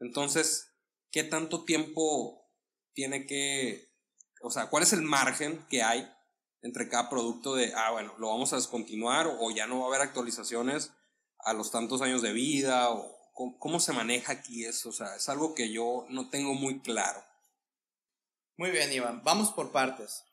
[0.00, 0.68] Entonces,
[1.10, 2.46] ¿qué tanto tiempo
[2.92, 3.91] tiene que,
[4.42, 6.10] o sea, cuál es el margen que hay
[6.62, 9.88] entre cada producto de, ah, bueno, lo vamos a descontinuar o, ya no va a
[9.88, 10.92] haber actualizaciones
[11.38, 13.12] a los tantos años de vida o
[13.58, 14.90] cómo, se maneja aquí eso?
[14.90, 17.24] O sea, es algo que yo no tengo muy claro.
[18.56, 19.22] Muy bien, Iván.
[19.24, 20.24] Vamos por partes.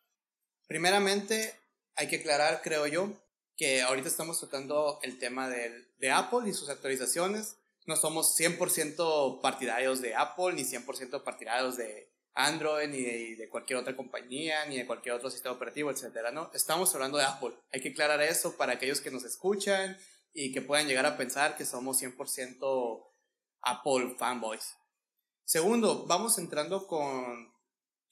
[0.67, 1.59] Primeramente,
[1.95, 3.11] hay que aclarar, creo yo,
[3.57, 7.55] que ahorita estamos tocando el tema del, de Apple y sus actualizaciones.
[7.87, 13.95] No somos 100% partidarios de Apple, ni 100% partidarios de Android, ni de, cualquier otra
[13.95, 16.51] compañía, ni de cualquier otro sistema operativo, etcétera, ¿no?
[16.53, 17.55] Estamos hablando de Apple.
[17.73, 19.97] Hay que aclarar eso para aquellos que nos escuchan
[20.33, 23.07] y que puedan llegar a pensar que somos 100%
[23.61, 24.75] Apple fanboys.
[25.43, 27.51] Segundo, vamos entrando con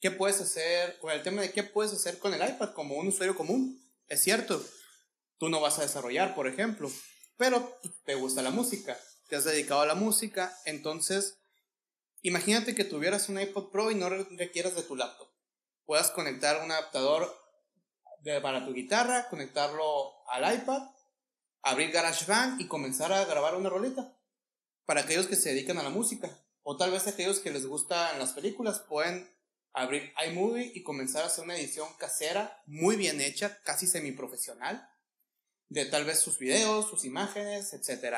[0.00, 3.08] ¿Qué puedes hacer con el tema de qué puedes hacer con el iPad como un
[3.08, 3.82] usuario común?
[4.06, 4.64] Es cierto,
[5.38, 6.90] tú no vas a desarrollar, por ejemplo,
[7.36, 8.96] pero te gusta la música,
[9.28, 11.38] te has dedicado a la música, entonces
[12.22, 15.28] imagínate que tuvieras un iPod Pro y no requieras de tu laptop.
[15.84, 17.34] Puedas conectar un adaptador
[18.42, 20.82] para tu guitarra, conectarlo al iPad,
[21.62, 24.16] abrir GarageBand y comenzar a grabar una roleta.
[24.84, 26.30] Para aquellos que se dedican a la música,
[26.62, 29.30] o tal vez aquellos que les gustan las películas, pueden
[29.72, 34.88] abrir iMovie y comenzar a hacer una edición casera muy bien hecha, casi semiprofesional,
[35.68, 38.16] de tal vez sus videos, sus imágenes, etc.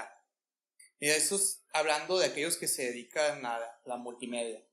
[1.00, 4.64] Y eso es hablando de aquellos que se dedican a la multimedia,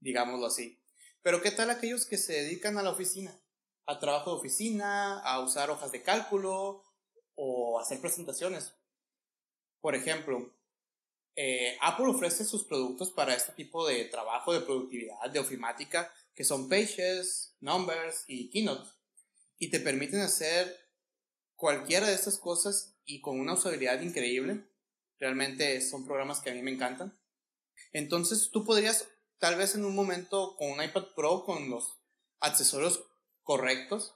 [0.00, 0.80] digámoslo así.
[1.20, 3.38] Pero ¿qué tal aquellos que se dedican a la oficina?
[3.86, 6.84] A trabajo de oficina, a usar hojas de cálculo
[7.34, 8.72] o hacer presentaciones.
[9.80, 10.54] Por ejemplo,
[11.36, 16.44] eh, Apple ofrece sus productos para este tipo de trabajo de productividad, de ofimática, que
[16.44, 18.88] son Pages, Numbers y Keynote.
[19.58, 20.74] Y te permiten hacer
[21.56, 24.68] cualquiera de estas cosas y con una usabilidad increíble.
[25.24, 27.18] Realmente son programas que a mí me encantan.
[27.94, 29.08] Entonces tú podrías,
[29.38, 31.98] tal vez en un momento con un iPad Pro, con los
[32.40, 33.02] accesorios
[33.42, 34.14] correctos,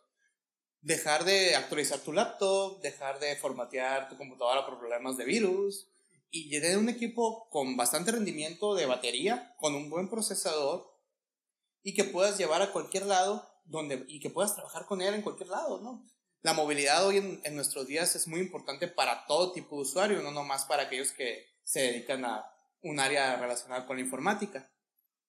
[0.83, 5.89] dejar de actualizar tu laptop, dejar de formatear tu computadora por problemas de virus,
[6.31, 10.95] y tener un equipo con bastante rendimiento de batería, con un buen procesador
[11.83, 15.23] y que puedas llevar a cualquier lado donde, y que puedas trabajar con él en
[15.23, 16.07] cualquier lado, ¿no?
[16.43, 20.23] La movilidad hoy en, en nuestros días es muy importante para todo tipo de usuario,
[20.23, 22.45] no nomás para aquellos que se dedican a
[22.83, 24.71] un área relacionada con la informática.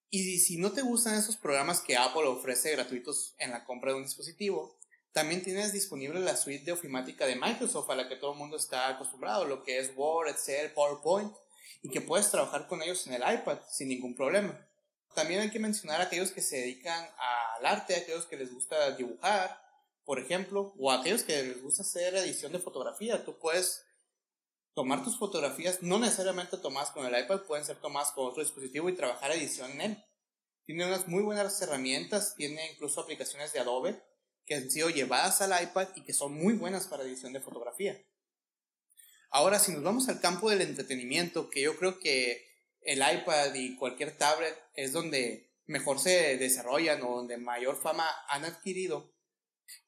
[0.08, 3.98] Y si no te gustan esos programas que Apple ofrece gratuitos en la compra de
[3.98, 4.78] un dispositivo,
[5.12, 8.56] también tienes disponible la suite de ofimática de Microsoft a la que todo el mundo
[8.56, 11.32] está acostumbrado, lo que es Word, Excel, PowerPoint.
[11.82, 14.68] y que puedes trabajar con ellos en el iPad sin ningún problema.
[15.14, 17.08] También hay que mencionar a aquellos que se dedican
[17.56, 19.58] al arte, a aquellos que les gusta dibujar,
[20.10, 23.24] por ejemplo, o aquellos que les gusta hacer edición de fotografía.
[23.24, 23.84] Tú puedes
[24.74, 28.88] tomar tus fotografías, no necesariamente tomadas con el iPad, pueden ser tomadas con otro dispositivo
[28.88, 30.04] y trabajar edición en él.
[30.64, 34.02] Tiene unas muy buenas herramientas, tiene incluso aplicaciones de Adobe
[34.44, 37.96] que han sido llevadas al iPad y que son muy buenas para edición de fotografía.
[39.30, 42.48] Ahora, si nos vamos al campo del entretenimiento, que yo creo que
[42.80, 48.44] el iPad y cualquier tablet es donde mejor se desarrollan o donde mayor fama han
[48.44, 49.14] adquirido,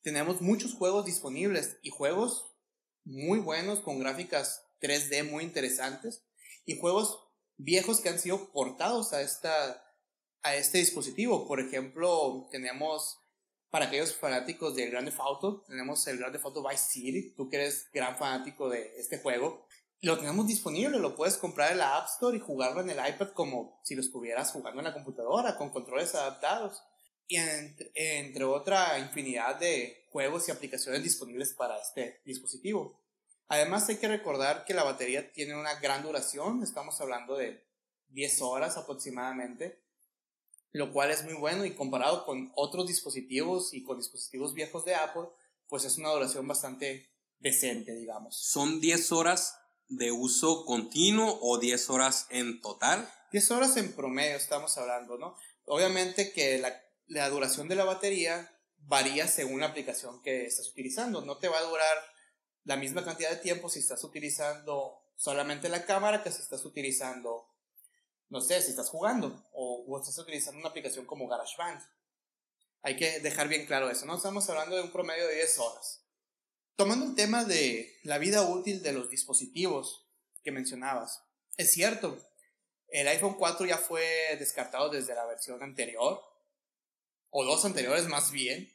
[0.03, 2.55] tenemos muchos juegos disponibles y juegos
[3.05, 6.25] muy buenos con gráficas 3D muy interesantes
[6.65, 7.19] y juegos
[7.57, 9.85] viejos que han sido portados a esta
[10.43, 11.47] a este dispositivo.
[11.47, 13.19] Por ejemplo, tenemos
[13.71, 17.49] para aquellos fanáticos del Grand Theft Auto, tenemos el Grand Theft Auto Vice City, tú
[17.49, 19.67] que eres gran fanático de este juego,
[20.03, 23.29] lo tenemos disponible, lo puedes comprar en la App Store y jugarlo en el iPad
[23.29, 26.83] como si lo estuvieras jugando en la computadora, con controles adaptados.
[27.29, 33.01] Y entre, entre otra infinidad de juegos y aplicaciones disponibles para este dispositivo.
[33.49, 37.63] Además hay que recordar que la batería tiene una gran duración, estamos hablando de
[38.09, 39.79] 10 horas aproximadamente,
[40.73, 44.95] lo cual es muy bueno y comparado con otros dispositivos y con dispositivos viejos de
[44.95, 45.29] Apple,
[45.69, 47.11] pues es una duración bastante
[47.41, 48.37] decente, digamos.
[48.37, 49.59] ¿Son 10 horas
[49.89, 53.07] de uso continuo o 10 horas en total?
[53.33, 55.37] 10 horas en promedio estamos hablando, ¿no?
[55.67, 56.83] Obviamente que la,
[57.13, 61.21] la duración de la batería varía según la aplicación que estás utilizando.
[61.23, 61.99] No te va a durar
[62.65, 67.53] la misma cantidad de tiempo si estás utilizando solamente la cámara que si estás utilizando
[68.33, 71.83] no sé, si estás jugando o, estás utilizando una aplicación como GarageBand.
[72.81, 74.17] Hay que dejar bien claro eso, ¿no?
[74.17, 76.03] Estamos hablando de un promedio de 10 horas.
[76.75, 80.09] Tomando el tema de la vida útil de los dispositivos
[80.43, 81.23] que mencionabas,
[81.59, 82.19] es cierto,
[82.89, 86.23] el iPhone 4 ya fue descartado desde la versión anterior,
[87.33, 88.73] o dos anteriores más bien.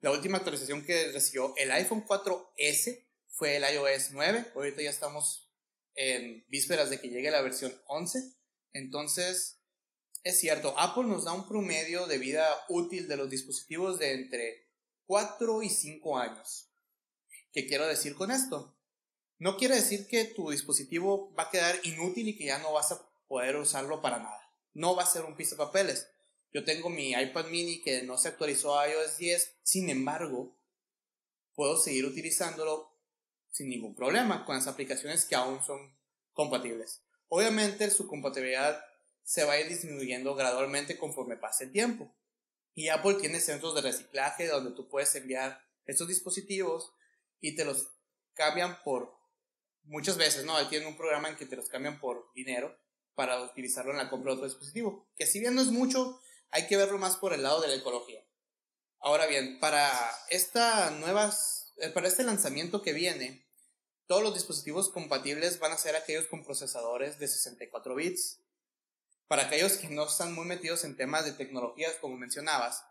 [0.00, 5.48] La última actualización que recibió el iPhone 4S fue el iOS 9, ahorita ya estamos
[5.94, 8.32] en vísperas de que llegue la versión 11.
[8.72, 9.60] Entonces,
[10.24, 14.68] es cierto, Apple nos da un promedio de vida útil de los dispositivos de entre
[15.06, 16.70] 4 y 5 años.
[17.52, 18.76] ¿Qué quiero decir con esto?
[19.38, 22.92] No quiere decir que tu dispositivo va a quedar inútil y que ya no vas
[22.92, 24.52] a poder usarlo para nada.
[24.74, 26.08] No va a ser un piso de papeles.
[26.52, 30.56] Yo tengo mi iPad mini que no se actualizó a iOS 10, sin embargo,
[31.54, 32.96] puedo seguir utilizándolo
[33.50, 35.96] sin ningún problema con las aplicaciones que aún son
[36.32, 37.02] compatibles.
[37.28, 38.82] Obviamente su compatibilidad
[39.22, 42.14] se va a ir disminuyendo gradualmente conforme pase el tiempo.
[42.74, 46.92] Y Apple tiene centros de reciclaje donde tú puedes enviar estos dispositivos
[47.40, 47.90] y te los
[48.34, 49.18] cambian por
[49.82, 50.66] muchas veces, ¿no?
[50.68, 52.78] Tiene un programa en que te los cambian por dinero
[53.14, 55.08] para utilizarlo en la compra de otro dispositivo.
[55.16, 56.20] Que si bien no es mucho,
[56.50, 58.24] hay que verlo más por el lado de la ecología.
[59.00, 59.90] Ahora bien, para
[60.30, 63.46] esta nuevas, eh, para este lanzamiento que viene,
[64.06, 68.40] todos los dispositivos compatibles van a ser aquellos con procesadores de 64 bits.
[69.26, 72.82] Para aquellos que no están muy metidos en temas de tecnologías, como mencionabas,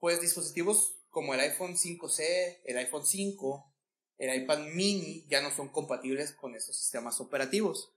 [0.00, 3.72] pues dispositivos como el iPhone 5C, el iPhone 5,
[4.18, 7.92] el iPad mini ya no son compatibles con esos sistemas operativos.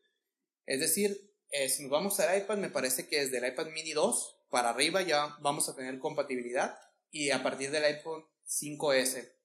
[0.65, 3.93] Es decir, eh, si nos vamos al iPad, me parece que desde el iPad mini
[3.93, 6.77] 2 para arriba ya vamos a tener compatibilidad
[7.11, 9.39] y a partir del iPhone 5S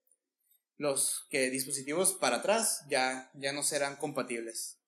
[0.77, 4.81] los que dispositivos para atrás ya, ya no serán compatibles.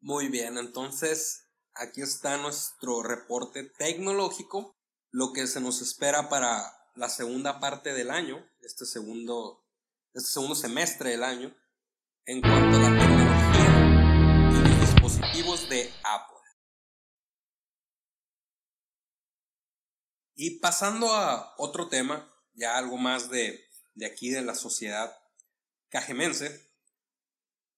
[0.00, 1.44] Muy bien, entonces
[1.74, 4.76] aquí está nuestro reporte tecnológico,
[5.10, 9.64] lo que se nos espera para la segunda parte del año, este segundo,
[10.14, 11.54] este segundo semestre del año,
[12.26, 16.37] en cuanto a la tecnología y los dispositivos de Apple.
[20.38, 23.68] Y pasando a otro tema, ya algo más de
[23.98, 25.18] de aquí de la sociedad
[25.88, 26.64] cajemense.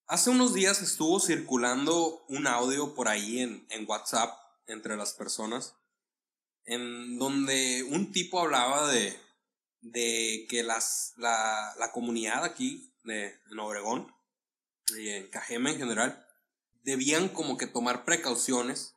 [0.07, 5.75] Hace unos días estuvo circulando un audio por ahí en, WhatsApp entre las personas,
[6.65, 9.19] en donde un tipo hablaba de,
[9.81, 14.15] de que las, la, la comunidad aquí de, en Obregón
[14.99, 16.27] y en Cajeme en general
[16.83, 18.95] debían como que tomar precauciones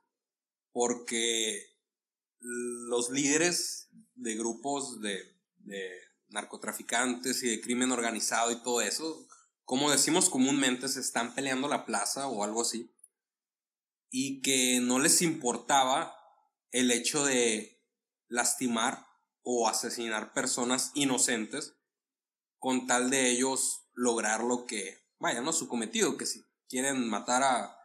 [0.74, 1.72] porque
[2.44, 5.18] los líderes de grupos de,
[5.60, 5.89] de
[6.28, 9.28] narcotraficantes y de crimen organizado y todo eso,
[9.64, 12.94] como decimos comúnmente, se están peleando la plaza o algo así,
[14.10, 16.16] y que no les importaba
[16.72, 17.82] el hecho de
[18.28, 19.08] lastimar
[19.41, 21.76] o asesinar personas inocentes
[22.58, 27.44] con tal de ellos lograr lo que, vaya, no su cometido, que si quieren matar
[27.44, 27.82] a,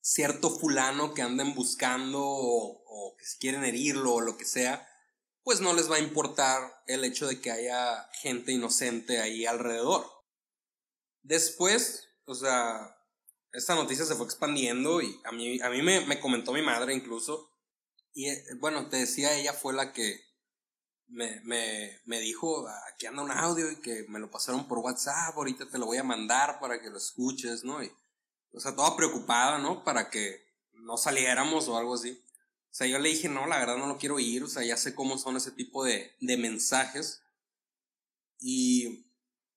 [0.00, 4.86] cierto fulano que anden buscando o, que si quieren herirlo o lo que sea,
[5.42, 10.06] pues no les va a importar el hecho de que haya gente inocente ahí alrededor.
[11.22, 12.96] Después, o sea,
[13.52, 16.94] esta noticia se fue expandiendo y a mí, a mí me, me comentó mi madre
[16.94, 17.50] incluso.
[18.12, 20.20] Y eh, bueno, te decía, ella fue la que
[21.08, 25.36] me, me, me dijo, aquí anda un audio y que me lo pasaron por WhatsApp,
[25.36, 27.82] ahorita te lo voy a mandar para que lo escuches, ¿no?
[28.52, 29.84] O sea, toda preocupada, ¿no?
[29.84, 32.22] Para que no saliéramos o algo así.
[32.70, 34.76] O sea, yo le dije, no, la verdad no lo quiero ir, o sea, ya
[34.76, 37.22] sé cómo son ese tipo de, de mensajes.
[38.38, 39.06] Y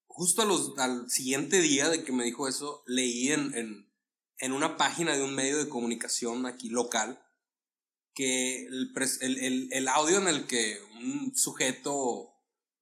[0.07, 3.91] justo a los, al siguiente día de que me dijo eso, leí en, en,
[4.39, 7.19] en una página de un medio de comunicación aquí local
[8.13, 12.33] que el, el, el, audio en el que un sujeto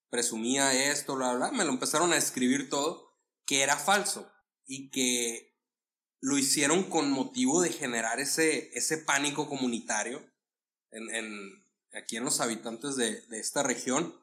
[0.09, 4.29] presumía esto, bla, bla, me lo empezaron a escribir todo, que era falso
[4.65, 5.50] y que
[6.21, 10.23] lo hicieron con motivo de generar ese, ese pánico comunitario
[10.91, 14.15] en, en, aquí en los habitantes de, de esta región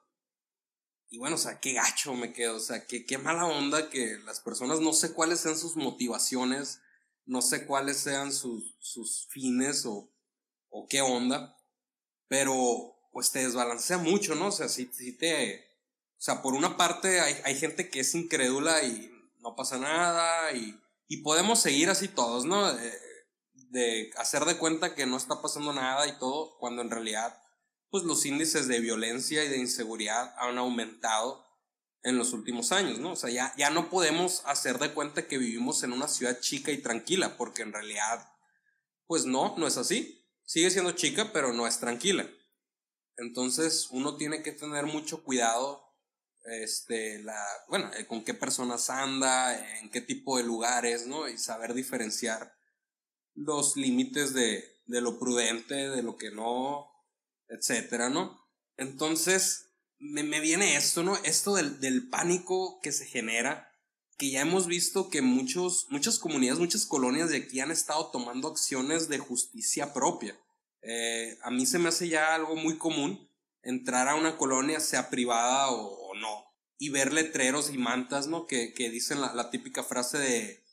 [1.11, 4.19] y bueno, o sea, qué gacho me quedo, o sea, qué, qué mala onda que
[4.25, 6.81] las personas, no sé cuáles sean sus motivaciones,
[7.25, 10.11] no sé cuáles sean sus, sus fines o,
[10.69, 11.57] o qué onda,
[12.29, 14.49] pero pues te desbalancea mucho, ¿no?
[14.49, 15.67] O sea, si, si te...
[16.19, 20.53] O sea, por una parte hay, hay gente que es incrédula y no pasa nada
[20.53, 20.79] y,
[21.09, 22.73] y podemos seguir así todos, ¿no?
[22.73, 22.93] De,
[23.71, 27.37] de hacer de cuenta que no está pasando nada y todo, cuando en realidad
[27.91, 31.45] pues los índices de violencia y de inseguridad han aumentado
[32.03, 33.13] en los últimos años, ¿no?
[33.13, 36.71] O sea, ya, ya no podemos hacer de cuenta que vivimos en una ciudad chica
[36.71, 38.27] y tranquila, porque en realidad,
[39.07, 40.27] pues no, no es así.
[40.45, 42.29] Sigue siendo chica, pero no es tranquila.
[43.17, 45.88] Entonces, uno tiene que tener mucho cuidado,
[46.45, 51.29] este, la, bueno, eh, con qué personas anda, en qué tipo de lugares, ¿no?
[51.29, 52.55] Y saber diferenciar
[53.35, 56.91] los límites de, de lo prudente, de lo que no,
[57.49, 58.39] etcétera, ¿no?
[58.77, 59.67] Entonces,
[59.99, 61.17] me, me viene esto, ¿no?
[61.25, 63.73] Esto del, del, pánico que se genera,
[64.17, 68.49] que ya hemos visto que muchos, muchas comunidades, muchas colonias de aquí han estado tomando
[68.49, 70.39] acciones de justicia propia.
[70.83, 73.29] Eh, a mí se me hace ya algo muy común
[73.63, 75.98] entrar a una colonia, sea privada o,
[76.79, 78.47] y ver letreros y mantas, ¿no?
[78.47, 80.65] Que, que dicen la, la, típica frase de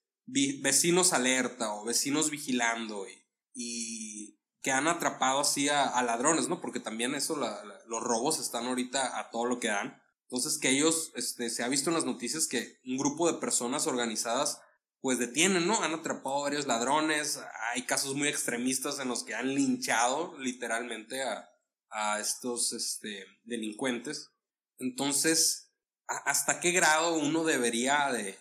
[0.62, 6.62] vecinos alerta o vecinos vigilando y, y que han atrapado así a, ladrones, ¿no?
[6.62, 10.02] Porque también eso, los robos están ahorita a todo lo que dan.
[10.24, 13.86] Entonces que ellos, este, se ha visto en las noticias que un grupo de personas
[13.86, 14.62] organizadas
[15.02, 15.84] pues detienen, ¿no?
[15.84, 17.40] Han atrapado a varios ladrones,
[17.74, 21.48] hay casos muy extremistas en los que han linchado literalmente a,
[21.92, 24.32] a estos este, delincuentes.
[24.80, 25.65] Entonces,
[26.08, 28.38] ¿hasta qué grado uno debería de,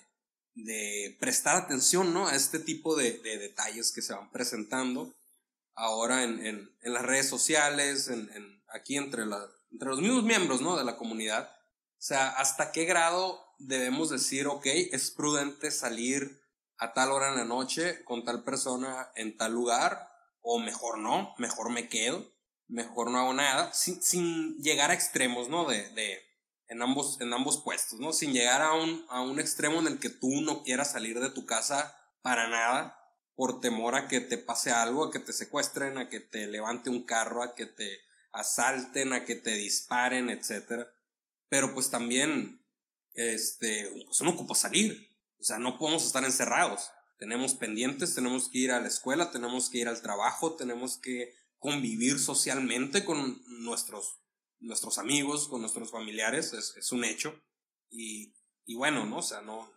[0.55, 2.29] de prestar atención, ¿no?
[2.29, 5.15] A este tipo de, de detalles que se van presentando
[5.75, 10.61] ahora en, en, en las redes sociales, en, aquí entre, la, entre los mismos miembros
[10.61, 10.77] ¿no?
[10.77, 11.49] de la comunidad.
[11.49, 16.41] O sea, ¿hasta qué grado debemos decir, ok, es prudente salir
[16.79, 20.11] a tal hora en la noche con tal persona en tal lugar?
[20.41, 22.31] O mejor no, mejor me quedo,
[22.69, 25.65] mejor no hago nada, sin, sin llegar a extremos, ¿no?
[25.67, 26.21] De, de,
[26.75, 28.13] en, ambos, en ambos puestos, ¿no?
[28.13, 31.31] Sin llegar a un, a un extremo en el que tú no quieras salir de
[31.31, 32.99] tu casa para nada,
[33.37, 36.91] por temor a que te pase algo, a que te secuestren, a que te levante
[36.91, 38.01] un carro, a que te
[38.33, 40.89] asalten, a que te disparen, etc.
[41.49, 42.61] Pero pues también,
[43.15, 45.11] este, pues uno ocupa salir.
[45.39, 46.91] O sea, no podemos estar encerrados.
[47.19, 51.35] Tenemos pendientes, tenemos que ir a la escuela, tenemos que ir al trabajo, tenemos que
[51.59, 54.19] convivir socialmente con nuestros,
[54.65, 57.35] nuestros amigos, con nuestros familiares, es, es un hecho.
[57.91, 58.35] Y,
[58.65, 59.19] y bueno, ¿no?
[59.19, 59.71] O sea, no,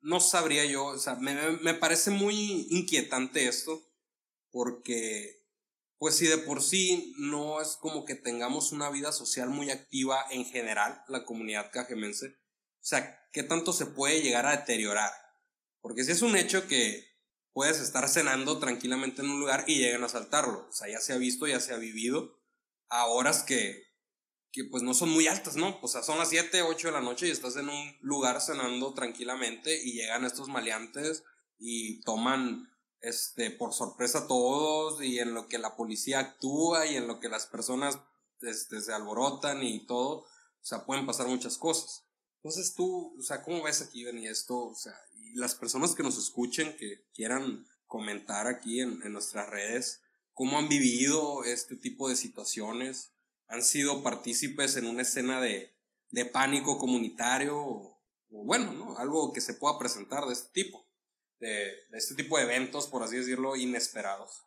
[0.00, 3.82] no sabría yo, o sea, me, me parece muy inquietante esto,
[4.50, 5.46] porque,
[5.96, 10.24] pues si de por sí no es como que tengamos una vida social muy activa
[10.30, 15.12] en general, la comunidad cajemense, o sea, ¿qué tanto se puede llegar a deteriorar?
[15.80, 17.06] Porque si es un hecho que
[17.52, 21.12] puedes estar cenando tranquilamente en un lugar y llegan a asaltarlo, o sea, ya se
[21.12, 22.40] ha visto, ya se ha vivido,
[22.88, 23.91] a horas que
[24.52, 25.78] que pues no son muy altas, ¿no?
[25.80, 28.92] O sea, son las 7, 8 de la noche y estás en un lugar cenando
[28.92, 31.24] tranquilamente y llegan estos maleantes
[31.58, 32.68] y toman
[33.00, 37.18] este por sorpresa a todos y en lo que la policía actúa y en lo
[37.18, 37.98] que las personas
[38.42, 40.26] este, se alborotan y todo, o
[40.60, 42.04] sea, pueden pasar muchas cosas.
[42.36, 44.66] Entonces tú, o sea, ¿cómo ves aquí, venir esto?
[44.68, 44.94] O sea,
[45.34, 50.02] las personas que nos escuchen, que quieran comentar aquí en, en nuestras redes,
[50.34, 53.11] cómo han vivido este tipo de situaciones,
[53.52, 55.76] han sido partícipes en una escena de,
[56.32, 58.96] pánico comunitario o, bueno, ¿no?
[58.96, 60.88] Algo que se pueda presentar de este tipo.
[61.38, 64.42] de, este tipo de eventos, por así decirlo, inesperados.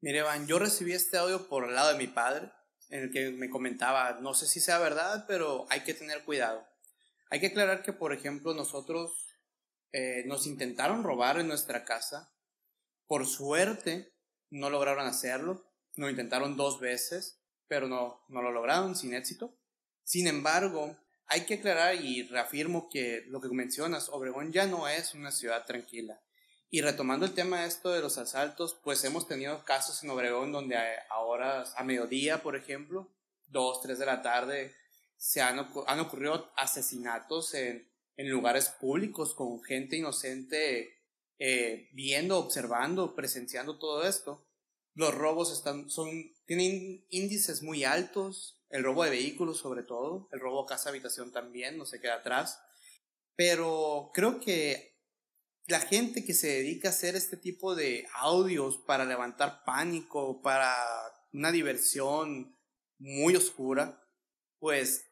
[0.00, 2.52] Mire, Van, yo recibí este audio por el lado de mi padre,
[2.88, 6.64] en el que me comentaba, no sé si sea verdad, pero hay que tener cuidado.
[7.30, 9.26] Hay que aclarar que, por ejemplo, nosotros
[9.92, 12.32] eh, nos intentaron robar en nuestra casa.
[13.08, 14.14] Por suerte,
[14.50, 15.66] no lograron hacerlo.
[15.96, 17.39] Lo intentaron dos veces,
[17.70, 19.56] pero no, no lo lograron sin éxito.
[20.02, 25.14] Sin embargo, hay que aclarar y reafirmo que lo que mencionas, Obregón ya no es
[25.14, 26.20] una ciudad tranquila.
[26.68, 30.50] Y retomando el tema de esto de los asaltos, pues hemos tenido casos en Obregón
[30.50, 30.76] donde
[31.10, 33.08] ahora a mediodía, por ejemplo,
[33.46, 34.74] dos, tres de la tarde,
[35.16, 40.98] se han, han ocurrido asesinatos en, en, lugares públicos con gente inocente
[41.38, 44.44] eh, viendo, observando, presenciando todo esto.
[44.94, 46.10] Los robos están, son,
[46.50, 51.30] tienen índices muy altos, el robo de vehículos sobre todo, el robo a casa habitación
[51.30, 52.60] también, no se queda atrás.
[53.36, 54.98] Pero creo que
[55.68, 60.74] la gente que se dedica a hacer este tipo de audios para levantar pánico, para
[61.32, 62.58] una diversión
[62.98, 64.04] muy oscura,
[64.58, 65.08] pues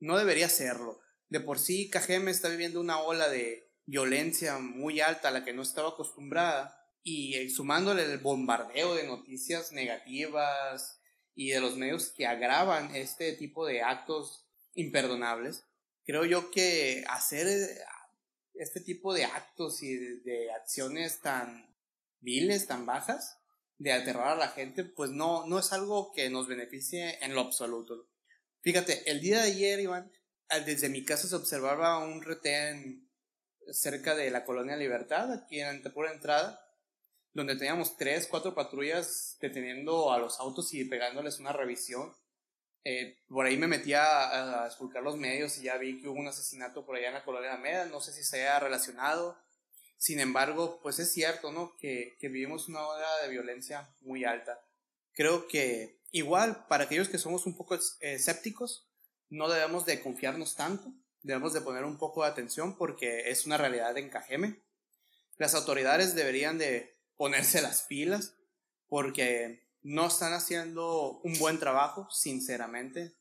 [0.00, 1.00] no debería hacerlo.
[1.30, 5.54] De por sí, Cajeme está viviendo una ola de violencia muy alta a la que
[5.54, 10.98] no estaba acostumbrada y sumándole el bombardeo de noticias negativas,
[11.34, 15.64] y de los medios que agravan este tipo de actos imperdonables,
[16.04, 17.78] creo yo que hacer eh,
[18.54, 21.74] este tipo de actos y de, acciones tan
[22.20, 23.38] viles, tan bajas,
[23.78, 27.40] de aterrar a la gente, pues no, no es algo que nos beneficie en lo
[27.40, 28.08] absoluto.
[28.60, 30.10] Fíjate, el día de ayer, Iván,
[30.64, 33.10] desde mi casa se observaba un retén
[33.72, 36.63] cerca de la Colonia Libertad, aquí en la pura entrada,
[37.34, 42.14] donde teníamos tres, cuatro patrullas deteniendo a los autos y pegándoles una revisión.
[42.84, 46.28] Eh, por ahí me metí a, a los medios y ya vi que hubo un
[46.28, 49.36] asesinato por allá en la colonia de Meda, no sé si se haya relacionado.
[49.96, 51.76] Sin embargo, pues es cierto, ¿no?
[51.76, 54.60] Que, que vivimos una ola de violencia muy alta.
[55.12, 58.86] Creo que igual, para aquellos que somos un poco escépticos,
[59.28, 63.56] no debemos de confiarnos tanto, debemos de poner un poco de atención porque es una
[63.56, 64.62] realidad en Cajeme.
[65.38, 68.34] Las autoridades deberían de ponerse las pilas
[68.88, 73.14] porque no están haciendo un buen trabajo, sinceramente.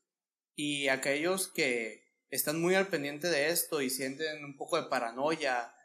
[0.55, 5.75] Y aquellos que están muy al pendiente de esto y sienten un poco de paranoia,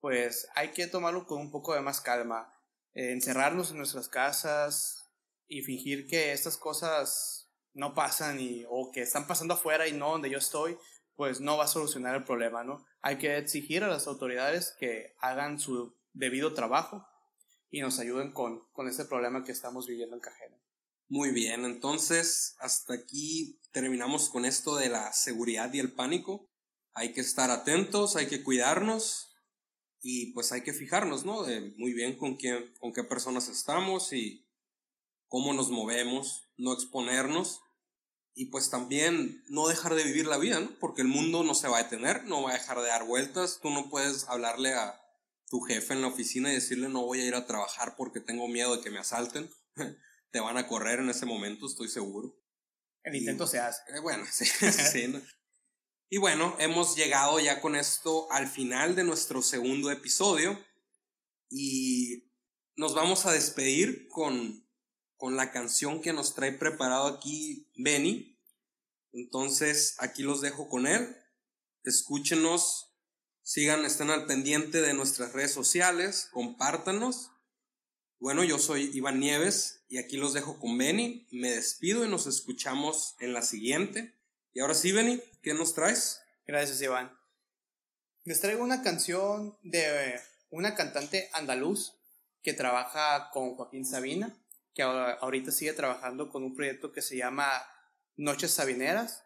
[0.00, 2.52] pues hay que tomarlo con un poco de más calma.
[2.94, 5.10] Eh, encerrarnos en nuestras casas
[5.48, 10.10] y fingir que estas cosas no pasan y, o que están pasando afuera y no
[10.10, 10.76] donde yo estoy,
[11.14, 12.84] pues no va a solucionar el problema, ¿no?
[13.00, 17.06] Hay que exigir a las autoridades que hagan su debido trabajo
[17.70, 20.56] y nos ayuden con, con este problema que estamos viviendo en Cajeme.
[21.08, 26.50] Muy bien, entonces hasta aquí terminamos con esto de la seguridad y el pánico.
[26.94, 29.32] Hay que estar atentos, hay que cuidarnos
[30.00, 31.44] y pues hay que fijarnos, ¿no?
[31.44, 34.48] De muy bien con quién, con qué personas estamos y
[35.28, 37.60] cómo nos movemos, no exponernos
[38.34, 40.70] y pues también no dejar de vivir la vida, ¿no?
[40.78, 43.60] Porque el mundo no se va a detener, no va a dejar de dar vueltas,
[43.62, 45.00] tú no puedes hablarle a
[45.48, 48.48] tu jefe en la oficina y decirle no voy a ir a trabajar porque tengo
[48.48, 49.50] miedo de que me asalten,
[50.30, 52.36] te van a correr en ese momento, estoy seguro.
[53.02, 53.80] El intento se hace.
[53.94, 54.44] Eh, bueno, sí,
[54.92, 55.12] sí.
[56.08, 60.58] Y bueno, hemos llegado ya con esto al final de nuestro segundo episodio
[61.50, 62.30] y
[62.76, 64.68] nos vamos a despedir con,
[65.16, 68.38] con la canción que nos trae preparado aquí Benny.
[69.12, 71.16] Entonces, aquí los dejo con él.
[71.84, 72.85] Escúchenos
[73.48, 77.30] Sigan, estén al pendiente de nuestras redes sociales, compártanos.
[78.18, 81.28] Bueno, yo soy Iván Nieves y aquí los dejo con Benny.
[81.30, 84.12] Me despido y nos escuchamos en la siguiente.
[84.52, 86.20] Y ahora sí, Benny, ¿qué nos traes?
[86.44, 87.16] Gracias, Iván.
[88.24, 90.20] Les traigo una canción de
[90.50, 91.92] una cantante andaluz
[92.42, 94.36] que trabaja con Joaquín Sabina,
[94.74, 97.48] que ahorita sigue trabajando con un proyecto que se llama
[98.16, 99.22] Noches Sabineras.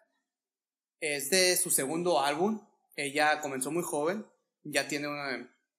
[1.00, 2.60] Es de su segundo álbum,
[3.04, 4.26] ella comenzó muy joven,
[4.62, 5.08] ya tiene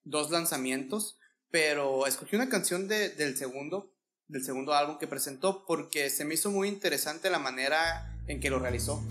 [0.04, 1.18] dos lanzamientos,
[1.50, 3.94] pero escogí una canción del segundo,
[4.28, 8.50] del segundo álbum que presentó porque se me hizo muy interesante la manera en que
[8.50, 9.02] lo realizó.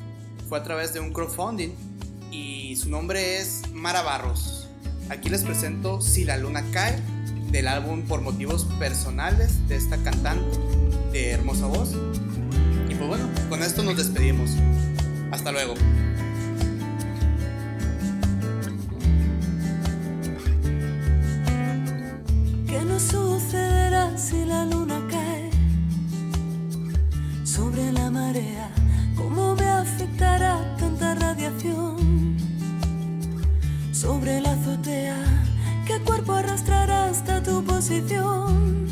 [0.50, 1.72] Fue a través de un crowdfunding
[2.32, 4.68] y su nombre es Mara Barros.
[5.10, 6.98] Aquí les presento Si la luna cae
[7.52, 10.58] del álbum Por motivos personales de esta cantante
[11.12, 11.94] de hermosa voz.
[12.90, 14.52] Y pues bueno, con esto nos despedimos.
[15.32, 15.76] Hasta luego.
[23.02, 25.50] sucederá si la luna cae
[27.44, 28.70] sobre la marea?
[29.16, 32.38] ¿Cómo me afectará tanta radiación
[33.92, 35.18] sobre la azotea?
[35.88, 38.88] ¿Qué cuerpo arrastrará hasta tu posición?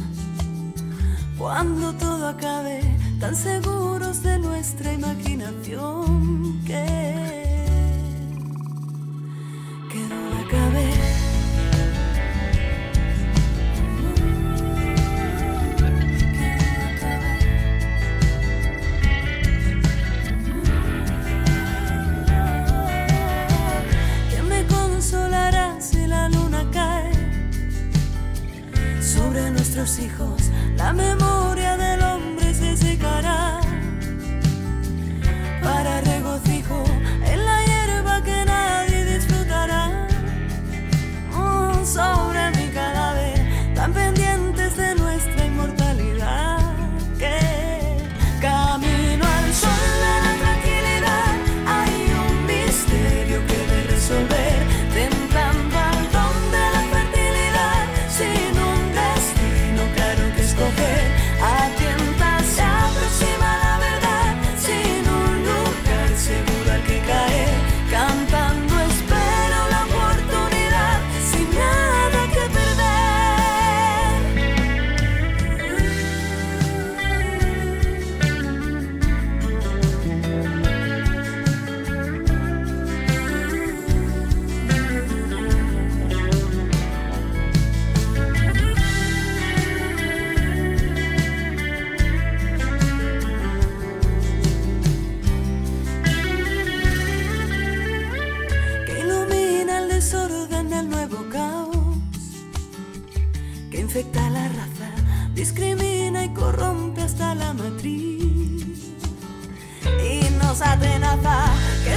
[1.38, 2.82] Cuando todo acabe,
[3.20, 7.09] tan seguros de nuestra imaginación que...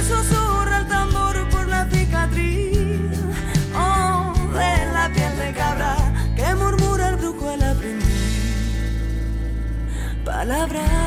[0.03, 3.17] susurra el tambor por la cicatriz
[3.75, 5.95] oh, de la piel de cabra
[6.35, 8.03] que murmura el brujo al aprender
[10.25, 11.02] palabras.